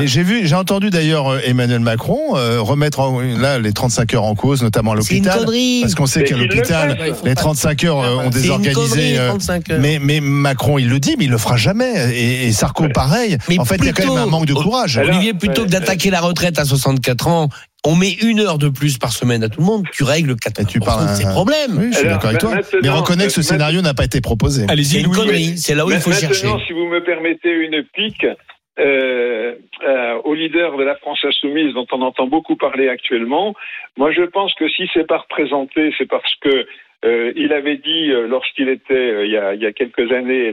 Et 0.00 0.06
j'ai 0.06 0.22
vu, 0.22 0.46
j'ai 0.46 0.54
entendu 0.54 0.88
d'ailleurs 0.90 1.28
euh, 1.28 1.40
Emmanuel 1.44 1.80
Macron 1.80 2.36
euh, 2.36 2.60
remettre 2.62 3.00
en- 3.00 3.20
là 3.20 3.58
les 3.58 3.72
35 3.72 4.14
heures 4.14 4.22
en 4.24 4.34
cause, 4.34 4.62
notamment 4.62 4.92
à 4.92 5.00
C'est 5.02 5.16
une 5.16 5.24
l'hôpital, 5.24 5.44
connerie. 5.44 5.80
parce 5.82 5.94
qu'on 5.96 6.06
sait 6.06 6.22
qu'à 6.24 6.36
le 6.36 6.44
l'hôpital, 6.44 6.96
fasse. 6.96 7.24
les 7.24 7.34
35 7.34 7.84
heures 7.84 7.98
euh, 8.00 8.14
ont 8.16 8.20
C'est 8.30 8.38
une 8.38 8.42
désorganisé. 8.62 8.72
connerie, 8.74 9.18
euh, 9.18 9.28
35 9.30 9.70
heures. 9.70 9.80
mais, 9.80 9.98
mais 10.00 10.20
Macron, 10.20 10.78
il 10.78 10.88
le 10.88 10.98
dit, 10.98 11.16
mais 11.18 11.24
il 11.24 11.30
le 11.30 11.36
fera 11.36 11.56
jamais. 11.56 12.14
Et, 12.16 12.46
et 12.46 12.52
Sarko, 12.52 12.88
pareil. 12.94 13.36
Mais 13.48 13.58
en 13.58 13.64
fait, 13.64 13.76
il 13.80 13.84
y 13.86 13.88
a 13.88 13.92
quand 13.92 14.06
même 14.14 14.22
un 14.22 14.26
manque 14.26 14.46
de 14.46 14.54
courage. 14.54 14.96
Olivier, 14.98 15.34
plutôt 15.34 15.62
ouais, 15.62 15.66
que 15.66 15.72
d'attaquer 15.72 16.10
la 16.10 16.20
retraite 16.20 16.58
à 16.58 16.64
64 16.64 17.26
ans, 17.26 17.48
on 17.84 17.96
met 17.96 18.12
une 18.12 18.38
heure 18.40 18.58
de 18.58 18.68
plus 18.68 18.96
par 18.98 19.12
semaine 19.12 19.42
à 19.42 19.48
tout 19.48 19.60
le 19.60 19.66
monde, 19.66 19.84
tu 19.92 20.04
règles 20.04 20.34
80% 20.36 20.62
Et 20.62 20.64
tu 20.64 20.78
parles 20.80 21.10
de 21.10 21.14
ces 21.16 21.26
un- 21.26 21.32
problèmes. 21.32 21.76
Oui, 21.76 21.88
je 21.92 21.98
suis 21.98 22.08
d'accord 22.08 22.26
avec 22.30 22.38
toi. 22.40 22.54
maintenant, 22.54 22.78
Mais 22.82 22.88
reconnais 22.88 23.26
que 23.26 23.32
ce 23.32 23.42
scénario 23.42 23.82
n'a 23.82 23.92
pas 23.94 24.04
été 24.04 24.20
proposé. 24.20 24.62
C'est 24.66 24.70
Allez-y, 24.72 24.98
une 25.00 25.06
Louis. 25.06 25.16
connerie, 25.16 25.58
c'est 25.58 25.74
là 25.74 25.84
où 25.84 25.90
il 25.90 25.98
faut 25.98 26.10
Maintenant, 26.10 26.28
chercher. 26.28 26.46
si 26.66 26.72
vous 26.72 26.86
me 26.86 27.04
permettez 27.04 27.50
une 27.50 27.82
pique 27.94 28.24
euh, 28.78 29.54
euh, 29.86 30.14
au 30.24 30.34
leader 30.34 30.76
de 30.76 30.84
la 30.84 30.96
France 30.96 31.24
insoumise, 31.24 31.74
dont 31.74 31.86
on 31.92 32.02
entend 32.02 32.26
beaucoup 32.26 32.56
parler 32.56 32.88
actuellement, 32.88 33.54
moi 33.96 34.12
je 34.12 34.22
pense 34.22 34.54
que 34.54 34.68
si 34.68 34.88
c'est 34.94 35.06
pas 35.06 35.18
représenté, 35.18 35.92
c'est 35.98 36.08
parce 36.08 36.34
que 36.36 36.66
euh, 37.04 37.32
il 37.34 37.52
avait 37.52 37.78
dit 37.78 38.12
euh, 38.12 38.28
lorsqu'il 38.28 38.68
était 38.68 38.94
euh, 38.94 39.26
il, 39.26 39.32
y 39.32 39.36
a, 39.36 39.54
il 39.54 39.60
y 39.60 39.66
a 39.66 39.72
quelques 39.72 40.12
années 40.12 40.52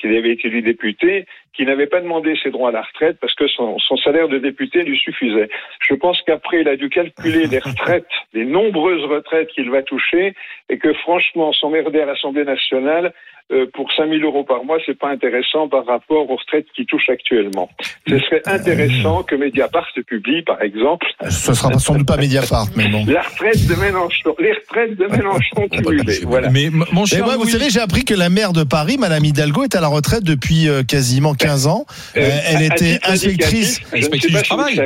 qu'il 0.00 0.16
avait 0.16 0.32
été 0.32 0.48
élu 0.48 0.60
député 0.60 1.24
qu'il 1.54 1.66
n'avait 1.66 1.86
pas 1.86 2.00
demandé 2.00 2.34
ses 2.42 2.50
droits 2.50 2.70
à 2.70 2.72
la 2.72 2.82
retraite 2.82 3.18
parce 3.20 3.34
que 3.34 3.46
son, 3.46 3.78
son 3.78 3.96
salaire 3.98 4.28
de 4.28 4.38
député 4.38 4.82
lui 4.82 4.98
suffisait. 4.98 5.48
Je 5.80 5.94
pense 5.94 6.20
qu'après 6.22 6.62
il 6.62 6.68
a 6.68 6.76
dû 6.76 6.88
calculer 6.88 7.46
les 7.46 7.58
retraites, 7.64 8.08
les 8.32 8.44
nombreuses 8.44 9.04
retraites 9.04 9.50
qu'il 9.50 9.70
va 9.70 9.82
toucher 9.84 10.34
et 10.68 10.78
que 10.78 10.92
franchement 10.94 11.52
s'emmerder 11.52 12.00
à 12.00 12.06
l'Assemblée 12.06 12.44
nationale 12.44 13.12
euh, 13.52 13.66
pour 13.74 13.92
5 13.92 14.08
000 14.08 14.22
euros 14.22 14.42
par 14.44 14.64
mois, 14.64 14.78
c'est 14.86 14.98
pas 14.98 15.10
intéressant 15.10 15.68
par 15.68 15.84
rapport 15.86 16.30
aux 16.30 16.36
retraites 16.36 16.66
qu'il 16.74 16.86
touche 16.86 17.08
actuellement. 17.10 17.68
Ce 18.08 18.18
serait 18.18 18.40
intéressant 18.46 19.22
que 19.22 19.34
Mediapart 19.34 19.86
publie, 20.06 20.42
par 20.42 20.62
exemple, 20.62 21.06
Ce 21.28 21.52
sera 21.52 21.78
sans 21.78 21.96
doute 21.96 22.06
pas 22.08 22.16
Mediapart, 22.16 22.68
mais 22.74 22.88
bon. 22.88 23.04
la 23.06 23.20
retraite 23.22 23.66
de 23.66 23.74
Mélenchon, 23.74 24.34
les 24.38 24.52
retraites 24.52 24.96
de 24.96 25.06
Mélenchon 25.06 25.68
cumulées. 25.70 26.20
Voilà. 26.24 26.48
Mais 26.50 26.70
mon 26.92 27.04
cher 27.04 27.24
moi, 27.24 27.36
vous 27.36 27.44
savez, 27.48 27.68
j'ai 27.70 27.80
appris 27.80 28.04
que 28.04 28.14
la 28.14 28.30
maire 28.30 28.52
de 28.54 28.64
Paris, 28.64 28.96
Madame 28.98 29.24
Hidalgo, 29.24 29.64
est 29.64 29.74
à 29.76 29.80
la 29.80 29.88
retraite 29.88 30.24
depuis 30.24 30.68
euh, 30.68 30.82
quasiment 30.82 31.34
15 31.34 31.66
ans. 31.66 31.84
Euh, 32.16 32.28
elle 32.46 32.56
à- 32.56 32.74
était 32.74 32.98
inspectrice, 33.06 33.80
inspectrice 33.94 34.32
du 34.36 34.42
travail. 34.42 34.80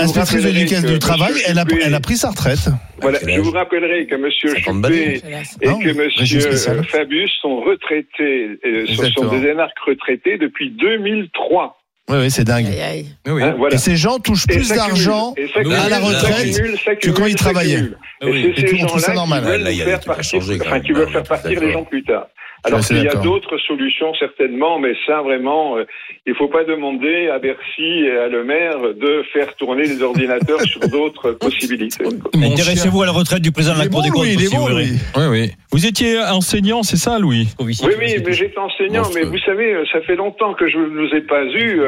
inspectrice 0.00 0.84
du 0.84 0.98
travail. 0.98 1.32
Monsieur 1.32 1.46
Elle 1.48 1.58
a, 1.58 1.64
elle 1.86 1.94
a 1.94 2.00
pris 2.00 2.16
sa 2.16 2.28
retraite. 2.30 2.68
Voilà, 3.00 3.18
je 3.26 3.40
vous 3.40 3.50
rappellerai 3.50 4.06
que 4.06 4.14
Monsieur 4.14 4.50
50 4.50 4.86
Juppé 4.86 5.20
balais. 5.22 5.42
et 5.60 5.66
que 5.84 6.20
Monsieur 6.20 6.46
euh, 6.70 6.82
Fabius 6.84 7.32
sont 7.40 7.56
retraités, 7.60 8.01
euh, 8.20 8.86
ce 8.86 9.10
sont 9.10 9.26
des 9.26 9.46
énarques 9.48 9.78
retraités 9.86 10.38
depuis 10.38 10.70
2003. 10.70 11.78
Oui, 12.08 12.16
oui, 12.18 12.30
c'est 12.30 12.44
dingue. 12.44 12.66
Aïe, 12.66 12.80
aïe. 12.80 13.06
Oui, 13.26 13.32
oui. 13.32 13.42
Hein, 13.42 13.54
voilà. 13.56 13.74
Et 13.76 13.78
ces 13.78 13.96
gens 13.96 14.18
touchent 14.18 14.46
Et 14.50 14.54
plus 14.56 14.68
d'argent 14.68 15.34
à 15.36 15.88
la 15.88 16.00
retraite 16.00 17.00
que 17.00 17.10
quand 17.10 17.26
ils 17.26 17.36
travaillaient. 17.36 17.90
Ah 18.20 18.26
oui. 18.26 18.46
Et 18.56 18.60
c'est 18.60 18.66
ces 18.68 18.82
on 18.82 18.86
trouve 18.86 19.00
ça 19.00 19.14
gens-là 19.14 19.14
normal. 19.14 19.42
qui 19.42 19.80
veulent 19.82 19.88
faire 19.88 20.00
partir, 20.00 20.40
Ah, 20.66 21.22
partir 21.22 21.60
les 21.60 21.72
gens 21.72 21.84
plus 21.84 22.02
tard. 22.04 22.26
Alors 22.64 22.80
qu'il 22.80 23.02
y 23.02 23.08
a 23.08 23.14
d'autres 23.16 23.58
solutions 23.58 24.14
certainement, 24.14 24.78
mais 24.78 24.92
ça 25.06 25.20
vraiment, 25.22 25.76
euh, 25.76 25.84
il 26.26 26.34
faut 26.34 26.48
pas 26.48 26.64
demander 26.64 27.28
à 27.28 27.38
Bercy 27.38 27.82
et 27.82 28.16
à 28.16 28.28
Le 28.28 28.44
Maire 28.44 28.78
de 28.94 29.24
faire 29.32 29.54
tourner 29.56 29.82
les 29.82 30.00
ordinateurs 30.02 30.60
sur 30.62 30.80
d'autres 30.88 31.32
possibilités. 31.32 32.04
Intéressez-vous 32.34 33.02
à 33.02 33.06
la 33.06 33.12
retraite 33.12 33.42
du 33.42 33.50
président 33.50 33.74
de 33.74 33.80
la 33.80 33.88
Cour 33.88 34.02
bon, 34.02 34.04
des 34.04 34.10
comptes. 34.10 34.24
Louis, 34.26 34.48
bon, 34.52 34.66
vous. 34.66 35.20
Oui, 35.20 35.26
oui. 35.30 35.50
Vous 35.72 35.86
étiez 35.86 36.20
enseignant, 36.20 36.82
c'est 36.82 36.96
ça, 36.96 37.18
Louis? 37.18 37.48
Oui, 37.58 37.76
oui, 37.82 37.94
mais 37.98 38.32
j'étais 38.32 38.58
enseignant, 38.58 39.04
mais 39.14 39.22
vous 39.22 39.38
savez, 39.38 39.74
euh, 39.74 39.84
ça 39.90 40.00
fait 40.02 40.16
longtemps 40.16 40.54
que 40.54 40.68
je 40.68 40.78
ne 40.78 41.06
vous 41.06 41.14
ai 41.14 41.22
pas 41.22 41.44
eu. 41.44 41.82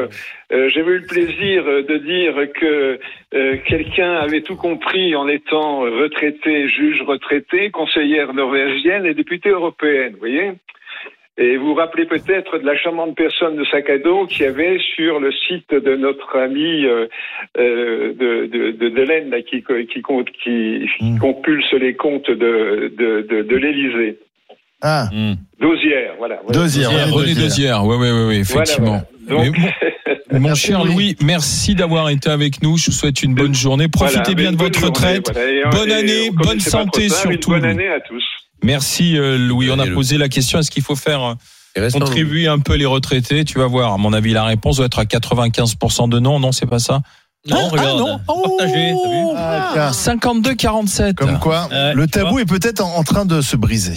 Euh, 0.51 0.69
j'avais 0.69 0.91
eu 0.91 0.99
le 0.99 1.07
plaisir 1.07 1.63
euh, 1.67 1.81
de 1.83 1.97
dire 1.97 2.35
que 2.59 2.99
euh, 3.33 3.57
quelqu'un 3.67 4.13
avait 4.13 4.41
tout 4.41 4.55
compris 4.55 5.15
en 5.15 5.27
étant 5.27 5.79
retraité, 5.81 6.69
juge 6.69 7.01
retraité, 7.01 7.71
conseillère 7.71 8.33
norvégienne 8.33 9.05
et 9.05 9.13
députée 9.13 9.49
européenne, 9.49 10.13
vous 10.13 10.19
voyez 10.19 10.51
et 11.37 11.57
vous 11.57 11.65
vous 11.67 11.73
rappelez 11.73 12.05
peut-être 12.05 12.59
de 12.59 12.65
la 12.65 12.77
charmante 12.77 13.13
personne 13.17 13.57
de 13.57 13.65
sac 13.65 13.89
à 13.89 13.97
dos 13.97 14.25
qui 14.25 14.45
avait 14.45 14.77
sur 14.95 15.19
le 15.19 15.33
site 15.33 15.69
de 15.73 15.97
notre 15.97 16.37
ami 16.37 16.85
euh, 16.85 17.07
de, 17.57 18.45
de, 18.45 18.71
de 18.71 18.87
Delaine, 18.89 19.29
là, 19.31 19.41
qui, 19.41 19.61
qui, 19.91 20.01
compte- 20.01 20.31
qui, 20.31 20.87
qui 20.97 21.03
Mm. 21.03 21.19
compulse 21.19 21.73
les 21.73 21.93
comptes 21.95 22.31
de, 22.31 22.89
de, 22.97 23.27
de, 23.29 23.41
de 23.41 23.55
l'Élysée. 23.57 24.17
Ah, 24.81 25.09
Hmm. 25.11 25.33
Dosière, 25.59 26.13
voilà. 26.19 26.39
voilà. 26.45 26.57
Dosière. 26.61 26.89
René 27.11 27.33
oui, 27.83 27.95
oui, 27.99 28.25
oui, 28.29 28.35
effectivement. 28.39 29.01
Voilà, 29.27 29.43
voilà. 29.43 29.43
Mais 29.43 29.45
Donc, 29.49 29.55
Mon 30.31 30.39
Merci, 30.39 30.67
cher 30.67 30.83
Louis. 30.83 30.93
Louis, 30.93 31.15
merci 31.21 31.75
d'avoir 31.75 32.09
été 32.09 32.29
avec 32.29 32.61
nous. 32.63 32.77
Je 32.77 32.87
vous 32.87 32.91
souhaite 32.91 33.21
une 33.21 33.35
bonne 33.35 33.53
journée. 33.53 33.87
Profitez 33.87 34.19
voilà, 34.19 34.33
bien 34.33 34.51
de 34.51 34.57
votre 34.57 34.79
journée, 34.79 34.87
retraite. 34.93 35.31
voilà. 35.31 35.49
Euh, 35.49 35.69
Bonne 35.71 35.89
et, 35.89 35.93
année, 35.93 36.29
bonne 36.31 36.59
santé 36.59 37.09
surtout. 37.09 37.51
Bonne 37.51 37.65
année 37.65 37.87
à 37.87 37.99
tous. 37.99 38.23
Merci 38.63 39.17
euh, 39.17 39.37
Louis. 39.37 39.69
On 39.71 39.77
a 39.79 39.83
Allez, 39.83 39.91
posé 39.91 40.17
la 40.17 40.27
question 40.29 40.57
est-ce 40.59 40.71
qu'il 40.71 40.81
faut 40.83 40.95
faire 40.95 41.37
euh, 41.77 41.89
contribuer 41.91 42.47
un 42.47 42.57
peu 42.59 42.75
les 42.75 42.85
retraités? 42.87 43.45
Tu 43.45 43.59
vas 43.59 43.67
voir. 43.67 43.93
À 43.93 43.97
mon 43.97 44.13
avis, 44.13 44.33
la 44.33 44.43
réponse 44.45 44.77
doit 44.77 44.87
être 44.87 44.97
à 44.99 45.03
95% 45.05 46.09
de 46.09 46.19
non. 46.19 46.39
Non, 46.39 46.51
c'est 46.51 46.65
pas 46.65 46.79
ça? 46.79 47.01
Non, 47.47 47.57
Ah, 47.61 47.69
regarde. 47.69 47.89
ah, 47.95 47.99
non. 47.99 48.19
Oh. 48.27 48.57
Partagé, 48.57 48.93
t'as 49.03 49.09
vu 49.09 49.25
Ah, 49.37 49.69
tiens. 49.73 49.91
52-47. 50.15 51.13
Comme 51.13 51.37
quoi, 51.37 51.67
Ouais, 51.69 51.93
le 51.93 52.07
tabou 52.07 52.39
est 52.39 52.45
peut-être 52.45 52.81
en 52.83 52.95
en 52.97 53.03
train 53.03 53.25
de 53.25 53.41
se 53.41 53.55
briser. 53.55 53.95